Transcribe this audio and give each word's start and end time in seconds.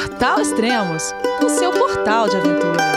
Portal 0.00 0.40
Extremos, 0.40 1.14
o 1.44 1.48
seu 1.50 1.70
portal 1.72 2.26
de 2.26 2.34
aventura. 2.34 2.90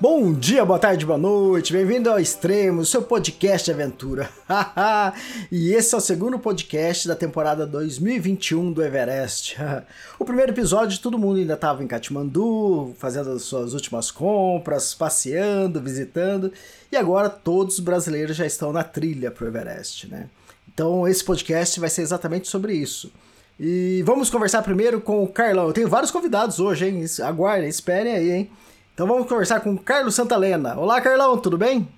Bom 0.00 0.32
dia, 0.32 0.64
boa 0.64 0.78
tarde, 0.78 1.04
boa 1.04 1.18
noite, 1.18 1.74
bem-vindo 1.74 2.08
ao 2.08 2.18
Extremo, 2.18 2.86
seu 2.86 3.02
podcast 3.02 3.66
de 3.66 3.72
aventura. 3.72 4.30
e 5.52 5.74
esse 5.74 5.94
é 5.94 5.98
o 5.98 6.00
segundo 6.00 6.38
podcast 6.38 7.06
da 7.06 7.14
temporada 7.14 7.66
2021 7.66 8.72
do 8.72 8.82
Everest. 8.82 9.58
o 10.18 10.24
primeiro 10.24 10.52
episódio, 10.52 10.98
todo 11.00 11.18
mundo 11.18 11.38
ainda 11.38 11.52
estava 11.52 11.84
em 11.84 11.86
Katmandu, 11.86 12.94
fazendo 12.96 13.32
as 13.32 13.42
suas 13.42 13.74
últimas 13.74 14.10
compras, 14.10 14.94
passeando, 14.94 15.82
visitando, 15.82 16.50
e 16.90 16.96
agora 16.96 17.28
todos 17.28 17.74
os 17.74 17.80
brasileiros 17.80 18.38
já 18.38 18.46
estão 18.46 18.72
na 18.72 18.82
trilha 18.82 19.30
para 19.30 19.44
o 19.44 19.48
Everest, 19.48 20.08
né? 20.08 20.30
Então 20.76 21.08
esse 21.08 21.24
podcast 21.24 21.80
vai 21.80 21.88
ser 21.88 22.02
exatamente 22.02 22.48
sobre 22.48 22.74
isso. 22.74 23.10
E 23.58 24.02
vamos 24.04 24.28
conversar 24.28 24.60
primeiro 24.60 25.00
com 25.00 25.24
o 25.24 25.26
Carlão. 25.26 25.68
Eu 25.68 25.72
tenho 25.72 25.88
vários 25.88 26.10
convidados 26.10 26.60
hoje, 26.60 26.86
hein? 26.86 27.02
Aguardem, 27.24 27.66
esperem 27.66 28.12
aí, 28.12 28.30
hein? 28.30 28.50
Então 28.92 29.06
vamos 29.06 29.26
conversar 29.26 29.60
com 29.60 29.74
Carlos 29.78 30.14
Santalena. 30.14 30.78
Olá, 30.78 31.00
Carlão, 31.00 31.38
tudo 31.38 31.56
bem? 31.56 31.88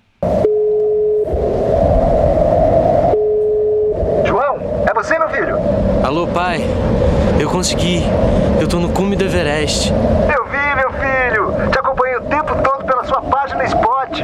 João, 4.25 4.59
é 4.89 4.93
você, 4.93 5.19
meu 5.19 5.27
filho? 5.27 5.57
Alô, 6.01 6.25
pai. 6.27 6.61
Eu 7.37 7.49
consegui. 7.49 8.01
Eu 8.61 8.67
tô 8.69 8.79
no 8.79 8.93
cume 8.93 9.17
do 9.17 9.25
Everest. 9.25 9.91
Eu 9.91 10.45
vi, 10.45 10.75
meu 10.77 10.91
filho. 10.93 11.69
Te 11.69 11.79
acompanhei 11.79 12.15
o 12.15 12.21
tempo 12.21 12.55
todo 12.63 12.85
pela 12.85 13.03
sua 13.03 13.21
página 13.23 13.65
Spot. 13.65 14.23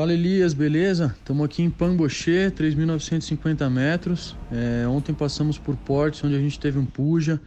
Fala 0.00 0.14
Elias, 0.14 0.54
beleza? 0.54 1.14
Estamos 1.18 1.44
aqui 1.44 1.60
em 1.62 1.68
Pangoche, 1.68 2.50
3.950 2.56 3.68
metros. 3.68 4.34
É, 4.50 4.88
ontem 4.88 5.12
passamos 5.12 5.58
por 5.58 5.76
Portes, 5.76 6.24
onde 6.24 6.34
a 6.34 6.38
gente 6.38 6.58
teve 6.58 6.78
um 6.78 6.86
puja. 6.86 7.38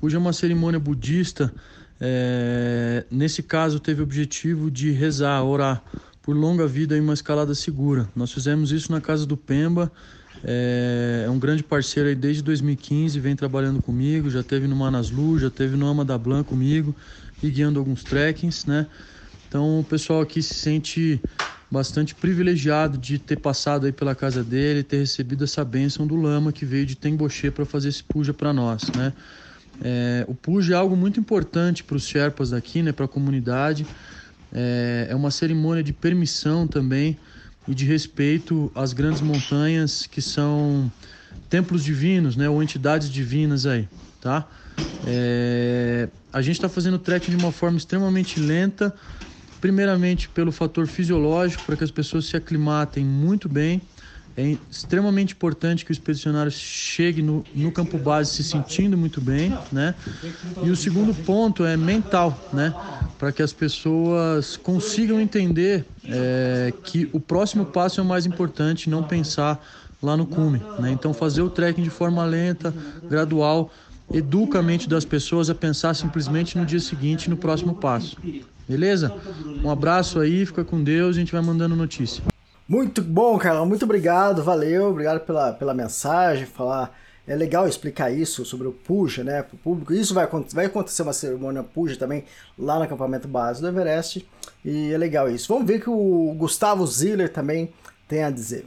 Puja 0.00 0.16
é 0.16 0.18
uma 0.18 0.32
cerimônia 0.32 0.80
budista. 0.80 1.54
É, 2.00 3.04
nesse 3.08 3.44
caso, 3.44 3.78
teve 3.78 4.00
o 4.00 4.02
objetivo 4.02 4.72
de 4.72 4.90
rezar, 4.90 5.40
orar 5.44 5.84
por 6.20 6.34
longa 6.34 6.66
vida 6.66 6.96
e 6.96 7.00
uma 7.00 7.14
escalada 7.14 7.54
segura. 7.54 8.08
Nós 8.16 8.32
fizemos 8.32 8.72
isso 8.72 8.90
na 8.90 9.00
casa 9.00 9.24
do 9.24 9.36
Pemba. 9.36 9.92
É, 10.42 11.22
é 11.28 11.30
um 11.30 11.38
grande 11.38 11.62
parceiro 11.62 12.08
aí 12.08 12.16
desde 12.16 12.42
2015, 12.42 13.20
vem 13.20 13.36
trabalhando 13.36 13.80
comigo. 13.80 14.28
Já 14.28 14.42
teve 14.42 14.66
no 14.66 14.74
Manaslu, 14.74 15.38
já 15.38 15.48
teve 15.48 15.76
no 15.76 15.86
Ama 15.86 16.04
da 16.04 16.18
Blanc 16.18 16.48
comigo 16.48 16.92
e 17.40 17.48
guiando 17.48 17.78
alguns 17.78 18.02
trekkings, 18.02 18.68
né? 18.68 18.88
Então 19.48 19.78
o 19.78 19.84
pessoal 19.84 20.22
aqui 20.22 20.42
se 20.42 20.54
sente 20.54 21.22
bastante 21.70 22.14
privilegiado 22.14 22.98
de 22.98 23.18
ter 23.18 23.36
passado 23.36 23.86
aí 23.86 23.92
pela 23.92 24.14
casa 24.14 24.44
dele, 24.44 24.82
ter 24.82 24.98
recebido 24.98 25.44
essa 25.44 25.64
bênção 25.64 26.06
do 26.06 26.16
Lama 26.16 26.52
que 26.52 26.64
veio 26.64 26.86
de 26.86 26.94
Temboche 26.94 27.50
para 27.50 27.64
fazer 27.64 27.88
esse 27.88 28.02
puja 28.04 28.32
para 28.32 28.52
nós, 28.52 28.92
né? 28.94 29.12
É, 29.80 30.24
o 30.28 30.34
puja 30.34 30.74
é 30.74 30.76
algo 30.76 30.96
muito 30.96 31.18
importante 31.18 31.82
para 31.82 31.96
os 31.96 32.06
Sherpas 32.06 32.50
daqui, 32.50 32.82
né, 32.82 32.92
para 32.92 33.06
a 33.06 33.08
comunidade. 33.08 33.86
É, 34.52 35.08
é 35.10 35.14
uma 35.16 35.30
cerimônia 35.30 35.82
de 35.82 35.92
permissão 35.92 36.66
também 36.66 37.18
e 37.66 37.74
de 37.74 37.84
respeito 37.84 38.70
às 38.74 38.92
grandes 38.92 39.20
montanhas 39.20 40.06
que 40.06 40.22
são 40.22 40.92
templos 41.48 41.82
divinos, 41.82 42.36
né, 42.36 42.48
ou 42.48 42.62
entidades 42.62 43.10
divinas 43.10 43.66
aí, 43.66 43.88
tá? 44.20 44.48
É, 45.02 46.08
a 46.32 46.40
gente 46.40 46.56
está 46.56 46.68
fazendo 46.68 46.94
o 46.94 46.98
trekking 46.98 47.30
de 47.30 47.36
uma 47.36 47.52
forma 47.52 47.76
extremamente 47.76 48.40
lenta, 48.40 48.94
primeiramente 49.64 50.28
pelo 50.28 50.52
fator 50.52 50.86
fisiológico, 50.86 51.64
para 51.64 51.74
que 51.74 51.82
as 51.82 51.90
pessoas 51.90 52.26
se 52.26 52.36
aclimatem 52.36 53.02
muito 53.02 53.48
bem. 53.48 53.80
É 54.36 54.58
extremamente 54.70 55.32
importante 55.32 55.86
que 55.86 55.90
o 55.90 55.94
expedicionário 55.94 56.52
chegue 56.52 57.22
no, 57.22 57.42
no 57.54 57.72
campo 57.72 57.96
base 57.96 58.34
se 58.34 58.44
sentindo 58.44 58.94
muito 58.94 59.22
bem, 59.22 59.56
né? 59.72 59.94
E 60.62 60.68
o 60.68 60.76
segundo 60.76 61.14
ponto 61.14 61.64
é 61.64 61.78
mental, 61.78 62.38
né? 62.52 62.74
Para 63.18 63.32
que 63.32 63.42
as 63.42 63.54
pessoas 63.54 64.58
consigam 64.58 65.18
entender 65.18 65.86
é, 66.04 66.70
que 66.82 67.08
o 67.10 67.18
próximo 67.18 67.64
passo 67.64 68.00
é 68.00 68.02
o 68.02 68.06
mais 68.06 68.26
importante, 68.26 68.90
não 68.90 69.02
pensar 69.02 69.66
lá 70.02 70.14
no 70.14 70.26
cume, 70.26 70.60
né? 70.78 70.90
Então 70.90 71.14
fazer 71.14 71.40
o 71.40 71.48
trekking 71.48 71.82
de 71.82 71.88
forma 71.88 72.22
lenta, 72.26 72.74
gradual, 73.08 73.72
educa 74.12 74.58
a 74.58 74.62
mente 74.62 74.86
das 74.86 75.06
pessoas 75.06 75.48
a 75.48 75.54
pensar 75.54 75.94
simplesmente 75.94 76.58
no 76.58 76.66
dia 76.66 76.80
seguinte, 76.80 77.30
no 77.30 77.36
próximo 77.38 77.74
passo. 77.76 78.18
Beleza? 78.68 79.14
Um 79.62 79.70
abraço 79.70 80.20
aí, 80.20 80.44
fica 80.46 80.64
com 80.64 80.82
Deus, 80.82 81.16
a 81.16 81.18
gente 81.18 81.32
vai 81.32 81.42
mandando 81.42 81.76
notícia. 81.76 82.22
Muito 82.66 83.02
bom, 83.02 83.38
Carlão, 83.38 83.66
muito 83.66 83.84
obrigado, 83.84 84.42
valeu, 84.42 84.88
obrigado 84.88 85.20
pela, 85.20 85.52
pela 85.52 85.74
mensagem, 85.74 86.46
falar. 86.46 86.98
É 87.26 87.34
legal 87.34 87.66
explicar 87.66 88.10
isso 88.10 88.44
sobre 88.44 88.68
o 88.68 88.72
Puja, 88.72 89.24
né, 89.24 89.42
para 89.42 89.54
o 89.54 89.58
público. 89.58 89.94
Isso 89.94 90.12
vai, 90.12 90.28
vai 90.52 90.66
acontecer 90.66 91.02
uma 91.02 91.12
cerimônia 91.12 91.62
Puja 91.62 91.96
também 91.96 92.24
lá 92.58 92.76
no 92.76 92.82
acampamento 92.82 93.26
base 93.26 93.62
do 93.62 93.68
Everest. 93.68 94.26
E 94.62 94.92
é 94.92 94.98
legal 94.98 95.30
isso. 95.30 95.48
Vamos 95.48 95.66
ver 95.66 95.80
que 95.80 95.88
o 95.88 96.34
Gustavo 96.36 96.86
Ziller 96.86 97.30
também 97.30 97.72
tem 98.06 98.24
a 98.24 98.30
dizer. 98.30 98.66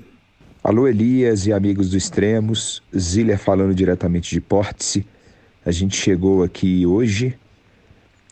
Alô, 0.63 0.87
Elias 0.87 1.45
e 1.45 1.53
amigos 1.53 1.91
do 1.91 1.97
Extremos. 1.97 2.81
Ziller 2.97 3.37
falando 3.37 3.75
diretamente 3.75 4.31
de 4.31 4.41
Pórtice. 4.41 5.05
A 5.63 5.71
gente 5.71 5.95
chegou 5.95 6.41
aqui 6.43 6.85
hoje 6.85 7.37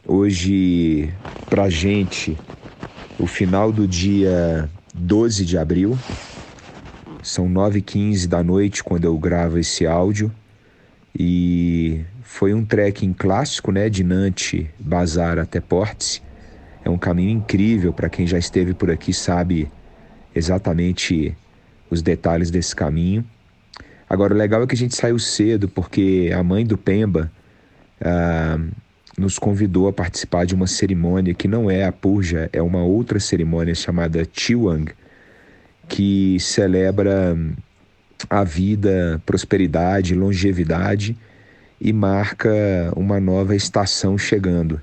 Hoje, 0.07 1.11
pra 1.49 1.67
gente, 1.67 2.38
o 3.17 3.25
final 3.25 3.71
do 3.71 3.88
dia 3.88 4.69
12 4.93 5.43
de 5.43 5.57
abril, 5.57 5.97
são 7.23 7.49
9h15 7.49 8.27
da 8.27 8.43
noite 8.43 8.83
quando 8.83 9.05
eu 9.05 9.17
gravo 9.17 9.57
esse 9.57 9.88
áudio. 9.88 10.31
E 11.17 12.05
foi 12.21 12.53
um 12.53 12.63
trekking 12.63 13.13
clássico, 13.13 13.71
né, 13.71 13.89
de 13.89 14.03
Nantes 14.03 14.67
Bazar 14.79 15.39
até 15.39 15.59
Portes. 15.59 16.22
É 16.83 16.89
um 16.89 16.99
caminho 16.99 17.31
incrível 17.31 17.91
para 17.91 18.07
quem 18.07 18.27
já 18.27 18.37
esteve 18.37 18.75
por 18.75 18.91
aqui 18.91 19.11
sabe 19.11 19.72
exatamente 20.35 21.35
os 21.89 22.03
detalhes 22.03 22.51
desse 22.51 22.75
caminho. 22.75 23.25
Agora, 24.07 24.35
o 24.35 24.37
legal 24.37 24.61
é 24.61 24.67
que 24.67 24.75
a 24.75 24.77
gente 24.77 24.95
saiu 24.95 25.17
cedo 25.17 25.67
porque 25.67 26.31
a 26.31 26.43
mãe 26.43 26.63
do 26.63 26.77
Pemba, 26.77 27.31
ah, 27.99 28.59
nos 29.17 29.39
convidou 29.39 29.87
a 29.87 29.93
participar 29.93 30.45
de 30.45 30.53
uma 30.53 30.67
cerimônia 30.67 31.33
que 31.33 31.47
não 31.47 31.69
é 31.71 31.85
a 31.85 31.91
purja, 31.91 32.49
é 32.51 32.61
uma 32.61 32.83
outra 32.83 33.19
cerimônia 33.19 33.73
chamada 33.73 34.27
Chiwang, 34.31 34.91
que 35.87 36.37
celebra 36.39 37.37
a 38.29 38.43
vida, 38.43 39.21
prosperidade, 39.25 40.15
longevidade 40.15 41.17
e 41.79 41.93
marca 41.93 42.51
uma 42.95 43.19
nova 43.19 43.55
estação 43.55 44.17
chegando. 44.17 44.81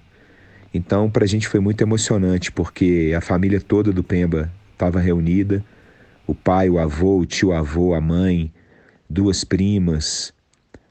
Então, 0.72 1.10
para 1.10 1.24
a 1.24 1.28
gente 1.28 1.48
foi 1.48 1.60
muito 1.60 1.82
emocionante, 1.82 2.50
porque 2.50 3.12
a 3.16 3.20
família 3.20 3.60
toda 3.60 3.92
do 3.92 4.02
Pemba 4.02 4.50
estava 4.72 5.00
reunida: 5.00 5.62
o 6.26 6.34
pai, 6.34 6.70
o 6.70 6.78
avô, 6.78 7.18
o 7.18 7.26
tio-avô, 7.26 7.94
a 7.94 8.00
mãe, 8.00 8.50
duas 9.08 9.44
primas, 9.44 10.32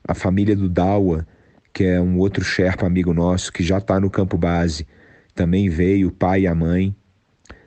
a 0.08 0.14
família 0.14 0.56
do 0.56 0.70
Dawa 0.70 1.26
que 1.74 1.84
é 1.84 2.02
um 2.02 2.18
outro 2.18 2.44
Sherpa 2.44 2.86
amigo 2.86 3.14
nosso 3.14 3.52
que 3.52 3.64
já 3.64 3.78
está 3.78 4.00
no 4.00 4.10
campo 4.10 4.38
base, 4.38 4.88
também 5.34 5.70
veio 5.70 6.10
o 6.10 6.12
pai 6.12 6.42
e 6.42 6.48
a 6.48 6.56
mãe. 6.56 6.96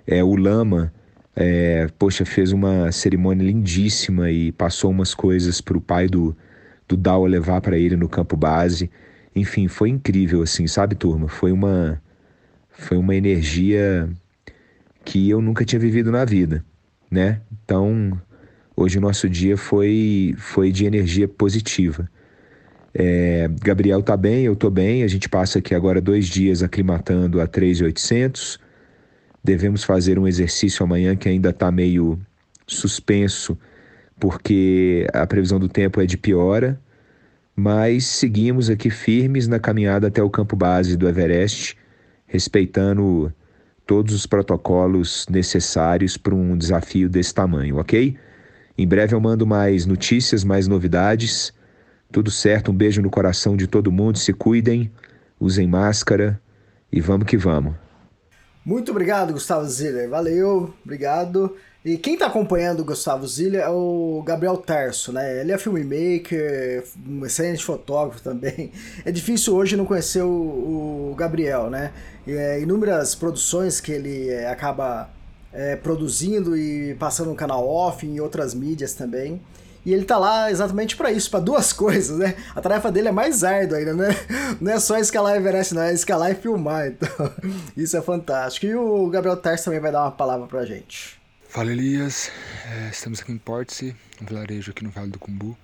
É, 0.07 0.23
o 0.23 0.37
Lama, 0.37 0.93
é, 1.35 1.89
poxa, 1.99 2.25
fez 2.25 2.53
uma 2.53 2.93
cerimônia 2.93 3.45
lindíssima 3.45 4.31
e 4.31 4.53
passou 4.53 4.91
umas 4.91 5.15
coisas 5.15 5.61
para 5.61 5.77
o 5.77 5.81
pai 5.81 6.07
do, 6.07 6.37
do 6.87 6.97
Dawa 6.97 7.29
levar 7.29 7.61
para 7.61 7.79
ele 7.79 7.97
no 7.97 8.09
campo 8.09 8.37
base. 8.37 8.91
Enfim, 9.35 9.67
foi 9.67 9.89
incrível, 9.89 10.43
assim, 10.43 10.67
sabe, 10.67 10.95
turma? 10.95 11.27
Foi 11.27 11.51
uma, 11.51 12.01
foi 12.71 12.97
uma 12.97 13.17
energia 13.17 14.09
que 15.05 15.29
eu 15.29 15.41
nunca 15.41 15.65
tinha 15.65 15.81
vivido 15.81 16.11
na 16.11 16.25
vida, 16.25 16.65
né? 17.11 17.41
Então, 17.65 18.19
hoje 18.77 18.99
o 18.99 19.01
nosso 19.01 19.29
dia 19.29 19.57
foi, 19.57 20.35
foi 20.39 20.71
de 20.71 20.87
energia 20.87 21.27
positiva. 21.27 22.09
É, 22.95 23.49
Gabriel 23.61 24.03
tá 24.03 24.17
bem, 24.17 24.45
eu 24.45 24.55
tô 24.57 24.71
bem. 24.71 25.03
A 25.03 25.09
gente 25.09 25.29
passa 25.29 25.59
aqui 25.59 25.75
agora 25.75 26.01
dois 26.01 26.27
dias 26.27 26.63
aclimatando 26.63 27.41
a 27.41 27.47
3,800. 27.47 28.61
Devemos 29.43 29.85
fazer 29.85 30.19
um 30.19 30.27
exercício 30.29 30.85
amanhã 30.85 31.17
que 31.17 31.29
ainda 31.29 31.51
está 31.51 31.71
meio 31.71 32.19
suspenso, 32.67 33.59
porque 34.19 35.07
a 35.13 35.27
previsão 35.27 35.59
do 35.59 35.69
tempo 35.69 36.01
é 36.01 36.07
de 36.07 36.17
piora. 36.17 36.81
mas 37.57 38.07
seguimos 38.07 38.69
aqui 38.71 38.91
firmes 38.91 39.47
na 39.47 39.59
caminhada 39.61 40.09
até 40.09 40.23
o 40.23 40.31
campo 40.31 40.57
base 40.57 40.97
do 40.97 41.09
Everest, 41.09 41.77
respeitando 42.27 43.33
todos 43.87 44.15
os 44.15 44.27
protocolos 44.27 45.27
necessários 45.31 46.17
para 46.17 46.35
um 46.35 46.57
desafio 46.57 47.09
desse 47.09 47.35
tamanho, 47.35 47.77
ok? 47.79 48.17
Em 48.77 48.89
breve 48.89 49.15
eu 49.15 49.21
mando 49.21 49.47
mais 49.47 49.87
notícias, 49.87 50.43
mais 50.43 50.67
novidades. 50.67 51.53
Tudo 52.15 52.31
certo, 52.31 52.71
um 52.71 52.75
beijo 52.75 53.03
no 53.03 53.11
coração 53.11 53.57
de 53.57 53.67
todo 53.67 53.91
mundo, 53.91 54.19
se 54.19 54.33
cuidem, 54.33 54.89
usem 55.41 55.67
máscara 55.67 56.41
e 56.93 57.01
vamos 57.01 57.27
que 57.27 57.37
vamos. 57.37 57.75
Muito 58.65 58.93
obrigado, 58.93 59.33
Gustavo 59.33 59.69
Ziller. 59.69 60.09
Valeu, 60.09 60.73
obrigado. 60.85 61.57
E 61.85 61.99
quem 61.99 62.15
está 62.15 62.27
acompanhando 62.27 62.83
o 62.83 62.85
Gustavo 62.85 63.27
Ziller 63.27 63.63
é 63.63 63.69
o 63.69 64.23
Gabriel 64.25 64.57
Terço, 64.59 65.13
né? 65.13 65.41
Ele 65.41 65.51
é 65.51 65.59
filmmaker, 65.59 66.85
um 67.05 67.27
excelente 67.27 67.65
fotógrafo 67.65 68.23
também. 68.23 68.71
É 69.05 69.11
difícil 69.11 69.53
hoje 69.57 69.77
não 69.77 69.85
conhecer 69.85 70.23
o, 70.23 71.11
o 71.11 71.15
Gabriel, 71.19 71.69
né? 71.69 71.93
E, 72.25 72.31
é, 72.31 72.61
inúmeras 72.61 73.17
produções 73.17 73.81
que 73.81 73.91
ele 73.91 74.29
é, 74.29 74.49
acaba 74.49 75.11
é, 75.53 75.75
produzindo 75.75 76.57
e 76.57 76.95
passando 76.95 77.31
no 77.31 77.35
canal 77.35 77.69
off, 77.69 78.07
em 78.07 78.21
outras 78.21 78.55
mídias 78.55 78.95
também. 78.95 79.43
E 79.85 79.93
ele 79.93 80.05
tá 80.05 80.17
lá 80.17 80.51
exatamente 80.51 80.97
para 80.97 81.13
isso, 81.13 81.31
para 81.31 81.41
duas 81.41 81.73
coisas, 81.75 82.19
né? 82.19 82.37
A 82.55 82.61
tarefa 82.61 82.91
dele 82.91 83.09
é 83.09 83.13
mais 83.13 83.45
árdua 83.45 83.79
ainda, 83.79 83.93
né? 83.93 84.09
Não 84.61 84.73
é 84.73 84.81
só 84.81 84.99
escalar 84.99 85.37
Everest, 85.37 85.75
não, 85.75 85.83
é 85.83 85.93
escalar 85.93 86.31
e 86.31 86.35
filmar. 86.35 86.85
Então, 86.95 87.33
isso 87.77 87.97
é 87.97 88.03
fantástico. 88.03 88.67
E 88.67 88.75
o 88.75 89.09
Gabriel 89.09 89.37
Terço 89.37 89.65
também 89.65 89.81
vai 89.81 89.93
dar 89.93 90.03
uma 90.03 90.13
palavra 90.13 90.47
pra 90.47 90.65
gente. 90.65 91.21
Fala 91.49 91.71
Elias, 91.71 92.31
é, 92.67 92.89
estamos 92.91 93.21
aqui 93.21 93.33
em 93.33 93.39
Portsea, 93.39 93.95
um 94.21 94.27
vilarejo 94.27 94.71
aqui 94.71 94.83
no 94.83 94.91
Vale 94.91 95.11
do 95.11 95.19
Cumbu, 95.19 95.57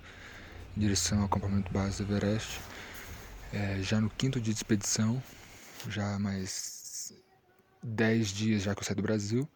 em 0.75 0.79
direção 0.79 1.19
ao 1.19 1.25
acampamento 1.25 1.71
base 1.71 2.03
do 2.03 2.13
Everest. 2.13 2.61
É, 3.53 3.77
já 3.81 3.99
no 3.99 4.09
quinto 4.09 4.39
dia 4.39 4.53
de 4.53 4.59
expedição, 4.59 5.21
já 5.89 6.17
mais 6.17 7.13
10 7.83 8.27
dias 8.29 8.61
já 8.63 8.73
que 8.73 8.81
eu 8.81 8.85
saí 8.85 8.95
do 8.95 9.01
Brasil. 9.01 9.47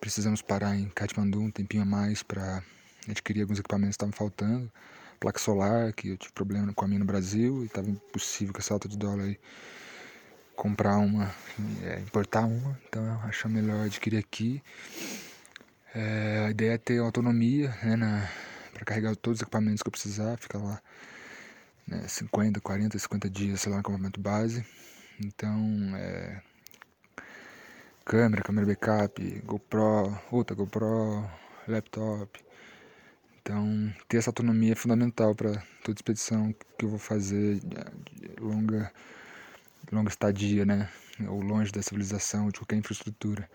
Precisamos 0.00 0.42
parar 0.42 0.76
em 0.76 0.88
Kathmandu 0.90 1.40
um 1.40 1.50
tempinho 1.50 1.82
a 1.82 1.86
mais 1.86 2.22
para 2.22 2.62
adquirir 3.08 3.42
alguns 3.42 3.58
equipamentos 3.58 3.96
que 3.96 4.04
estavam 4.04 4.12
faltando. 4.12 4.70
Placa 5.20 5.38
solar, 5.38 5.92
que 5.92 6.08
eu 6.08 6.16
tive 6.16 6.32
problema 6.32 6.72
com 6.72 6.84
a 6.84 6.88
minha 6.88 6.98
no 6.98 7.04
Brasil 7.04 7.62
e 7.62 7.66
estava 7.66 7.88
impossível 7.88 8.52
com 8.52 8.60
essa 8.60 8.74
alta 8.74 8.88
de 8.88 8.96
dólar 8.96 9.24
aí 9.24 9.38
comprar 10.54 10.98
uma, 10.98 11.34
é, 11.82 11.98
importar 11.98 12.44
uma, 12.44 12.78
então 12.88 13.04
eu 13.04 13.28
acho 13.28 13.48
melhor 13.48 13.86
adquirir 13.86 14.18
aqui. 14.18 14.62
É, 15.94 16.44
a 16.46 16.50
ideia 16.50 16.72
é 16.72 16.78
ter 16.78 16.98
autonomia 16.98 17.70
né, 17.82 18.28
para 18.72 18.84
carregar 18.84 19.14
todos 19.16 19.38
os 19.38 19.42
equipamentos 19.42 19.82
que 19.82 19.88
eu 19.88 19.92
precisar, 19.92 20.36
ficar 20.38 20.58
lá 20.58 20.80
né, 21.86 22.06
50, 22.08 22.60
40, 22.60 22.98
50 22.98 23.30
dias, 23.30 23.60
sei 23.60 23.70
lá, 23.70 23.76
no 23.76 23.80
acampamento 23.80 24.20
base. 24.20 24.64
Então, 25.20 25.56
é, 25.96 26.40
câmera, 28.04 28.42
câmera 28.42 28.66
backup, 28.66 29.42
GoPro, 29.44 30.18
outra 30.30 30.56
GoPro, 30.56 31.28
laptop. 31.68 32.44
Então, 33.44 33.94
ter 34.08 34.16
essa 34.16 34.30
autonomia 34.30 34.72
é 34.72 34.74
fundamental 34.74 35.34
para 35.34 35.62
toda 35.84 35.98
expedição 35.98 36.50
que 36.78 36.86
eu 36.86 36.88
vou 36.88 36.98
fazer 36.98 37.60
de 37.60 38.40
longa 38.40 38.90
longa 39.92 40.08
estadia, 40.08 40.64
né? 40.64 40.88
Ou 41.28 41.42
longe 41.42 41.70
da 41.70 41.82
civilização, 41.82 42.48
de 42.48 42.58
qualquer 42.58 42.76
infraestrutura. 42.76 43.48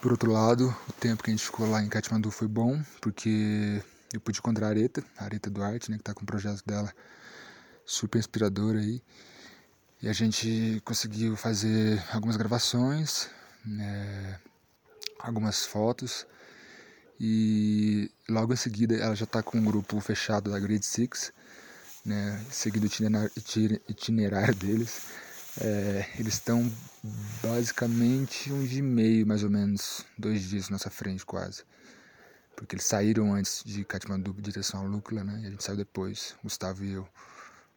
Por 0.00 0.12
outro 0.12 0.30
lado, 0.30 0.72
o 0.88 0.92
tempo 0.92 1.24
que 1.24 1.30
a 1.30 1.34
gente 1.34 1.44
ficou 1.44 1.68
lá 1.68 1.82
em 1.82 1.88
Kathmandu 1.88 2.30
foi 2.30 2.46
bom, 2.46 2.80
porque 3.00 3.82
eu 4.14 4.20
pude 4.20 4.38
encontrar 4.38 4.68
a 4.68 4.70
Areta, 4.70 5.02
a 5.18 5.24
Areta 5.24 5.50
Duarte, 5.50 5.90
né, 5.90 5.96
que 5.96 6.02
está 6.02 6.14
com 6.14 6.22
um 6.22 6.24
projeto 6.24 6.62
dela 6.64 6.94
super 7.84 8.20
inspirador 8.20 8.76
aí. 8.76 9.02
E 10.00 10.08
a 10.08 10.12
gente 10.12 10.80
conseguiu 10.84 11.36
fazer 11.36 12.00
algumas 12.12 12.36
gravações, 12.36 13.28
né, 13.64 14.38
algumas 15.18 15.66
fotos. 15.66 16.24
E 17.20 18.10
logo 18.28 18.52
em 18.52 18.56
seguida 18.56 18.94
ela 18.96 19.14
já 19.14 19.24
está 19.24 19.42
com 19.42 19.58
um 19.58 19.64
grupo 19.64 20.00
fechado 20.00 20.50
da 20.50 20.58
Grid 20.58 20.84
Six 20.84 21.32
né, 22.08 22.42
seguindo 22.50 22.84
o 22.84 23.90
itinerário 23.90 24.54
deles, 24.54 25.02
é, 25.60 26.08
eles 26.18 26.34
estão 26.34 26.72
basicamente 27.42 28.50
um 28.50 28.64
dia 28.64 28.78
e 28.78 28.82
meio, 28.82 29.26
mais 29.26 29.44
ou 29.44 29.50
menos, 29.50 30.06
dois 30.16 30.48
dias 30.48 30.70
nossa 30.70 30.88
frente 30.88 31.24
quase. 31.26 31.64
Porque 32.56 32.74
eles 32.74 32.86
saíram 32.86 33.34
antes 33.34 33.62
de 33.64 33.84
Katmandu 33.84 34.32
direção 34.40 34.80
ao 34.80 34.86
Lúcula, 34.86 35.22
né, 35.22 35.40
e 35.42 35.46
a 35.46 35.50
gente 35.50 35.62
saiu 35.62 35.76
depois, 35.76 36.34
Gustavo 36.42 36.82
e 36.82 36.92
eu. 36.92 37.06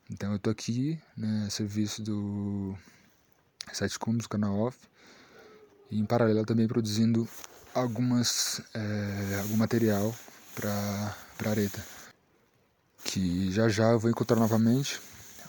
Então 0.10 0.32
eu 0.32 0.40
tô 0.40 0.50
aqui, 0.50 0.98
né, 1.16 1.46
a 1.48 1.50
serviço 1.50 2.02
do 2.02 2.76
Sete 3.74 4.00
Cumbos, 4.00 4.28
canal 4.28 4.58
off, 4.58 4.78
e 5.90 6.00
em 6.00 6.06
paralelo 6.06 6.46
também 6.46 6.68
produzindo 6.68 7.28
algumas, 7.74 8.62
é, 8.74 9.40
algum 9.42 9.58
material 9.58 10.14
para 10.56 11.16
Areta 11.50 11.82
que 13.04 13.52
já 13.52 13.68
já 13.68 13.92
eu 13.92 14.00
vou 14.00 14.10
encontrar 14.10 14.38
novamente, 14.38 15.02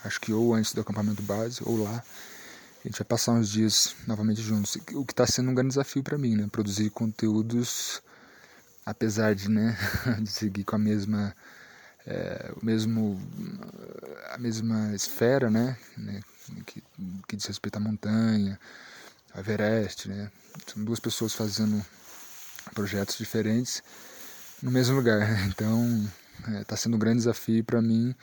acho 0.04 0.20
que 0.20 0.32
ou 0.32 0.54
antes 0.54 0.72
do 0.72 0.80
acampamento 0.80 1.22
base 1.22 1.60
ou 1.64 1.82
lá. 1.82 2.02
A 2.84 2.88
gente 2.88 2.98
vai 2.98 3.06
passar 3.06 3.32
uns 3.32 3.48
dias 3.48 3.94
novamente 4.06 4.42
juntos, 4.42 4.76
o 4.94 5.04
que 5.04 5.12
está 5.12 5.26
sendo 5.26 5.50
um 5.50 5.54
grande 5.54 5.68
desafio 5.68 6.02
para 6.02 6.18
mim, 6.18 6.34
né? 6.34 6.48
Produzir 6.50 6.90
conteúdos, 6.90 8.02
apesar 8.84 9.34
de, 9.36 9.48
né, 9.48 9.78
de 10.20 10.28
seguir 10.28 10.64
com 10.64 10.74
a 10.74 10.78
mesma, 10.78 11.36
é, 12.04 12.52
o 12.60 12.64
mesmo, 12.64 13.20
a 14.32 14.38
mesma 14.38 14.92
esfera, 14.94 15.48
né, 15.48 15.76
né 15.96 16.20
que, 16.66 16.82
que 17.28 17.36
diz 17.36 17.46
respeito 17.46 17.76
à 17.76 17.80
montanha, 17.80 18.58
ao 19.32 19.40
Everest, 19.40 20.08
né? 20.08 20.28
São 20.66 20.82
duas 20.82 20.98
pessoas 20.98 21.32
fazendo 21.34 21.84
projetos 22.74 23.16
diferentes 23.18 23.82
no 24.62 24.70
mesmo 24.70 24.96
lugar, 24.96 25.22
então 25.48 26.08
Está 26.38 26.58
é, 26.58 26.64
tá 26.64 26.76
sendo 26.76 26.96
um 26.96 26.98
grande 26.98 27.18
desafio 27.18 27.62
para 27.64 27.80
mim 27.80 28.14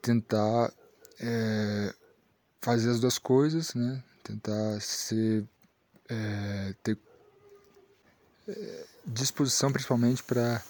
tentar 0.00 0.72
é, 1.18 1.94
fazer 2.60 2.90
as 2.90 3.00
duas 3.00 3.18
coisas, 3.18 3.74
né? 3.74 4.02
Tentar 4.22 4.80
ser, 4.80 5.44
é, 6.08 6.74
ter 6.82 6.98
é, 8.48 8.84
disposição 9.06 9.72
principalmente 9.72 10.22
para 10.22 10.62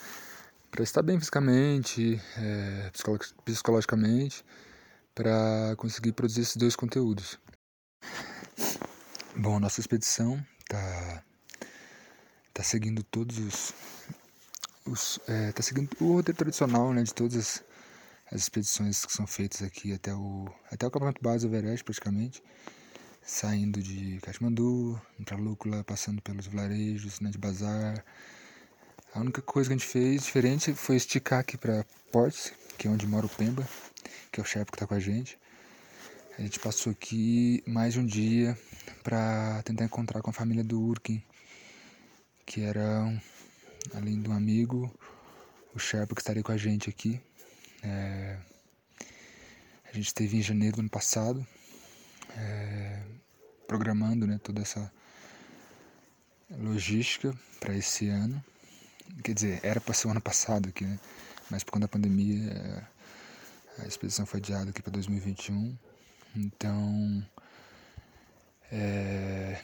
para 0.71 0.83
estar 0.83 1.03
bem 1.03 1.17
fisicamente, 1.21 2.21
é, 2.37 2.91
psicologicamente, 3.45 4.45
para 5.15 5.77
conseguir 5.77 6.11
produzir 6.11 6.41
esses 6.41 6.57
dois 6.57 6.75
conteúdos. 6.75 7.39
Bom, 9.37 9.61
nossa 9.61 9.79
expedição 9.79 10.45
tá 10.69 10.79
tá 10.79 11.24
seguindo 12.65 13.03
todos 13.05 13.39
os 13.39 13.75
está 14.87 15.33
é, 15.33 15.53
tá 15.53 15.63
seguindo 15.63 15.91
o 16.01 16.15
roteiro 16.15 16.37
tradicional 16.37 16.93
né, 16.93 17.03
de 17.03 17.15
todas 17.15 17.37
as, 17.37 17.65
as, 18.31 18.43
expedições 18.43 19.05
que 19.05 19.13
são 19.13 19.27
feitas 19.27 19.63
aqui 19.63 19.93
até 19.93 20.15
o, 20.15 20.47
até 20.71 20.85
o 20.85 20.89
acampamento 20.89 21.23
base 21.23 21.47
Everest, 21.47 21.85
praticamente. 21.85 22.43
Saindo 23.23 23.83
de 23.83 24.19
Kathmandu, 24.21 25.01
para 25.25 25.39
Lúcula, 25.39 25.83
passando 25.85 26.21
pelos 26.21 26.47
vilarejos 26.47 27.21
né, 27.21 27.31
de 27.31 27.39
Bazar. 27.39 28.05
A 29.15 29.21
única 29.21 29.41
coisa 29.41 29.69
que 29.69 29.75
a 29.75 29.79
gente 29.79 29.89
fez 29.89 30.25
diferente 30.25 30.75
foi 30.75 30.97
esticar 30.97 31.41
aqui 31.41 31.57
para 31.57 31.87
Ports, 32.13 32.53
que 32.77 32.87
é 32.87 32.91
onde 32.91 33.07
mora 33.07 33.25
o 33.25 33.29
Pemba, 33.31 33.67
que 34.31 34.41
é 34.41 34.43
o 34.43 34.47
chefe 34.47 34.67
que 34.67 34.77
está 34.77 34.87
com 34.87 34.95
a 34.95 35.01
gente. 35.01 35.39
A 36.39 36.43
gente 36.43 36.61
passou 36.61 36.93
aqui 36.93 37.63
mais 37.67 37.97
um 37.97 38.05
dia 38.05 38.59
para 39.03 39.63
tentar 39.63 39.85
encontrar 39.85 40.21
com 40.21 40.29
a 40.29 40.33
família 40.33 40.65
do 40.65 40.79
Urkin, 40.79 41.23
que 42.45 42.63
era 42.63 43.23
além 43.95 44.21
do 44.21 44.33
amigo, 44.33 44.93
o 45.75 45.79
Sherpa 45.79 46.15
que 46.15 46.21
estaria 46.21 46.43
com 46.43 46.53
a 46.53 46.57
gente 46.57 46.89
aqui. 46.89 47.21
É, 47.83 48.39
a 49.85 49.93
gente 49.93 50.07
esteve 50.07 50.37
em 50.37 50.43
janeiro 50.43 50.77
do 50.77 50.81
ano 50.81 50.91
passado, 50.91 51.47
é, 52.37 53.03
programando 53.67 54.27
né, 54.27 54.39
toda 54.43 54.63
essa 54.63 54.93
logística 56.51 57.35
para 57.61 57.75
esse 57.75 58.09
ano. 58.09 58.43
Quer 59.23 59.35
dizer, 59.35 59.61
era 59.63 59.81
para 59.81 59.95
ser 59.95 60.09
o 60.09 60.11
ano 60.11 60.21
passado 60.21 60.69
aqui, 60.69 60.85
né? 60.85 60.99
mas 61.51 61.63
por 61.63 61.73
conta 61.73 61.87
da 61.87 61.89
pandemia 61.89 62.51
é, 62.51 63.83
a 63.83 63.87
expedição 63.87 64.25
foi 64.25 64.41
adiada 64.41 64.71
aqui 64.71 64.83
para 64.83 64.93
2021. 64.93 65.77
Então, 66.37 67.25
é, 68.73 69.61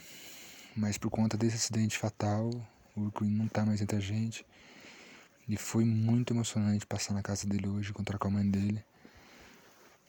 mas 0.80 0.96
por 0.96 1.10
conta 1.10 1.36
desse 1.36 1.56
acidente 1.56 1.98
fatal, 1.98 2.50
o 2.96 3.02
Urquim 3.02 3.28
não 3.28 3.46
tá 3.46 3.66
mais 3.66 3.82
entre 3.82 3.98
a 3.98 4.00
gente. 4.00 4.46
E 5.46 5.56
foi 5.56 5.84
muito 5.84 6.32
emocionante 6.32 6.86
passar 6.86 7.12
na 7.12 7.22
casa 7.22 7.46
dele 7.46 7.68
hoje, 7.68 7.90
encontrar 7.90 8.18
com 8.18 8.28
a 8.28 8.30
mãe 8.30 8.48
dele. 8.48 8.82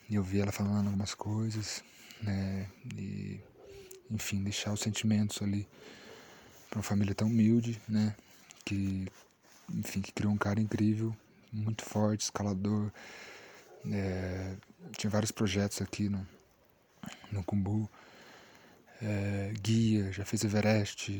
E 0.09 0.15
eu 0.15 0.23
vi 0.23 0.39
ela 0.39 0.51
falando 0.51 0.87
algumas 0.87 1.13
coisas, 1.13 1.83
né? 2.21 2.69
E, 2.95 3.41
enfim, 4.09 4.41
deixar 4.43 4.71
os 4.71 4.79
sentimentos 4.79 5.41
ali 5.41 5.67
para 6.69 6.77
uma 6.77 6.83
família 6.83 7.13
tão 7.13 7.27
humilde, 7.27 7.81
né? 7.89 8.15
Que, 8.63 9.07
enfim, 9.73 10.01
que 10.01 10.13
criou 10.13 10.31
um 10.31 10.37
cara 10.37 10.61
incrível 10.61 11.13
muito 11.51 11.83
forte, 11.83 12.21
escalador. 12.21 12.89
É, 13.91 14.55
tinha 14.97 15.09
vários 15.09 15.31
projetos 15.31 15.81
aqui 15.81 16.07
no, 16.07 16.25
no 17.29 17.43
Cumbu. 17.43 17.89
É, 19.01 19.51
guia, 19.61 20.11
já 20.11 20.23
fez 20.23 20.43
Everest, 20.43 21.11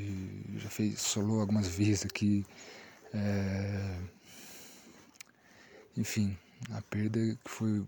já 0.58 0.70
fez 0.70 1.02
solo 1.02 1.40
algumas 1.40 1.68
vezes 1.68 2.06
aqui. 2.06 2.46
É, 3.14 3.98
enfim, 5.98 6.38
a 6.72 6.82
perda 6.84 7.20
foi 7.46 7.84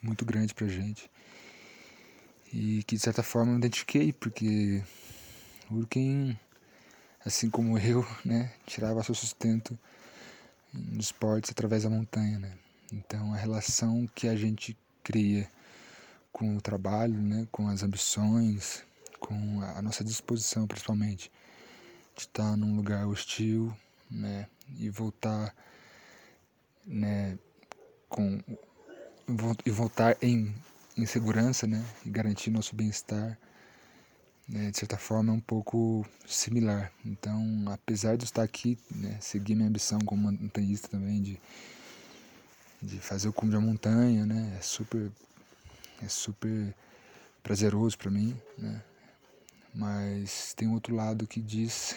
muito 0.00 0.24
grande 0.24 0.54
pra 0.54 0.68
gente. 0.68 1.10
E 2.52 2.82
que 2.84 2.96
de 2.96 3.02
certa 3.02 3.22
forma 3.22 3.52
eu 3.52 3.58
identifiquei, 3.58 4.12
porque 4.12 4.82
Urken, 5.70 6.38
assim 7.24 7.50
como 7.50 7.78
eu, 7.78 8.06
né, 8.24 8.52
tirava 8.66 9.02
seu 9.02 9.14
sustento 9.14 9.78
nos 10.72 11.06
esportes 11.06 11.50
através 11.50 11.82
da 11.82 11.90
montanha, 11.90 12.38
né? 12.38 12.52
Então 12.92 13.32
a 13.32 13.36
relação 13.36 14.06
que 14.14 14.28
a 14.28 14.36
gente 14.36 14.76
cria 15.02 15.48
com 16.32 16.56
o 16.56 16.60
trabalho, 16.60 17.20
né, 17.20 17.46
com 17.50 17.68
as 17.68 17.82
ambições, 17.82 18.84
com 19.22 19.62
a 19.62 19.80
nossa 19.80 20.02
disposição 20.02 20.66
principalmente 20.66 21.30
de 22.16 22.22
estar 22.22 22.56
num 22.56 22.76
lugar 22.76 23.06
hostil, 23.06 23.74
né, 24.10 24.46
e 24.78 24.90
voltar, 24.90 25.54
né, 26.84 27.38
com 28.08 28.42
e 29.64 29.70
voltar 29.70 30.16
em, 30.20 30.54
em 30.96 31.06
segurança, 31.06 31.66
né, 31.66 31.82
e 32.04 32.10
garantir 32.10 32.50
nosso 32.50 32.74
bem-estar, 32.74 33.38
né, 34.48 34.70
de 34.70 34.76
certa 34.76 34.98
forma 34.98 35.32
é 35.32 35.36
um 35.36 35.40
pouco 35.40 36.04
similar. 36.26 36.92
Então, 37.04 37.64
apesar 37.68 38.16
de 38.16 38.24
estar 38.24 38.42
aqui, 38.42 38.76
né, 38.90 39.16
seguir 39.20 39.54
minha 39.54 39.68
ambição 39.68 40.00
como 40.00 40.30
montanhista 40.32 40.88
também 40.88 41.22
de 41.22 41.40
de 42.82 42.98
fazer 42.98 43.28
o 43.28 43.32
cume 43.32 43.52
da 43.52 43.60
montanha, 43.60 44.26
né, 44.26 44.56
é 44.58 44.60
super 44.60 45.08
é 46.02 46.08
super 46.08 46.74
prazeroso 47.42 47.96
para 47.96 48.10
mim, 48.10 48.36
né? 48.58 48.82
Mas 49.74 50.52
tem 50.54 50.68
outro 50.68 50.94
lado 50.94 51.26
que 51.26 51.40
diz 51.40 51.94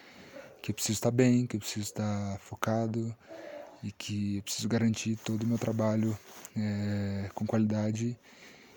que 0.62 0.70
eu 0.70 0.74
preciso 0.74 0.98
estar 0.98 1.10
bem, 1.10 1.46
que 1.46 1.56
eu 1.56 1.60
preciso 1.60 1.86
estar 1.86 2.38
focado 2.40 3.14
e 3.82 3.92
que 3.92 4.36
eu 4.36 4.42
preciso 4.42 4.68
garantir 4.68 5.16
todo 5.16 5.42
o 5.44 5.46
meu 5.46 5.58
trabalho 5.58 6.18
é, 6.56 7.30
com 7.34 7.46
qualidade 7.46 8.16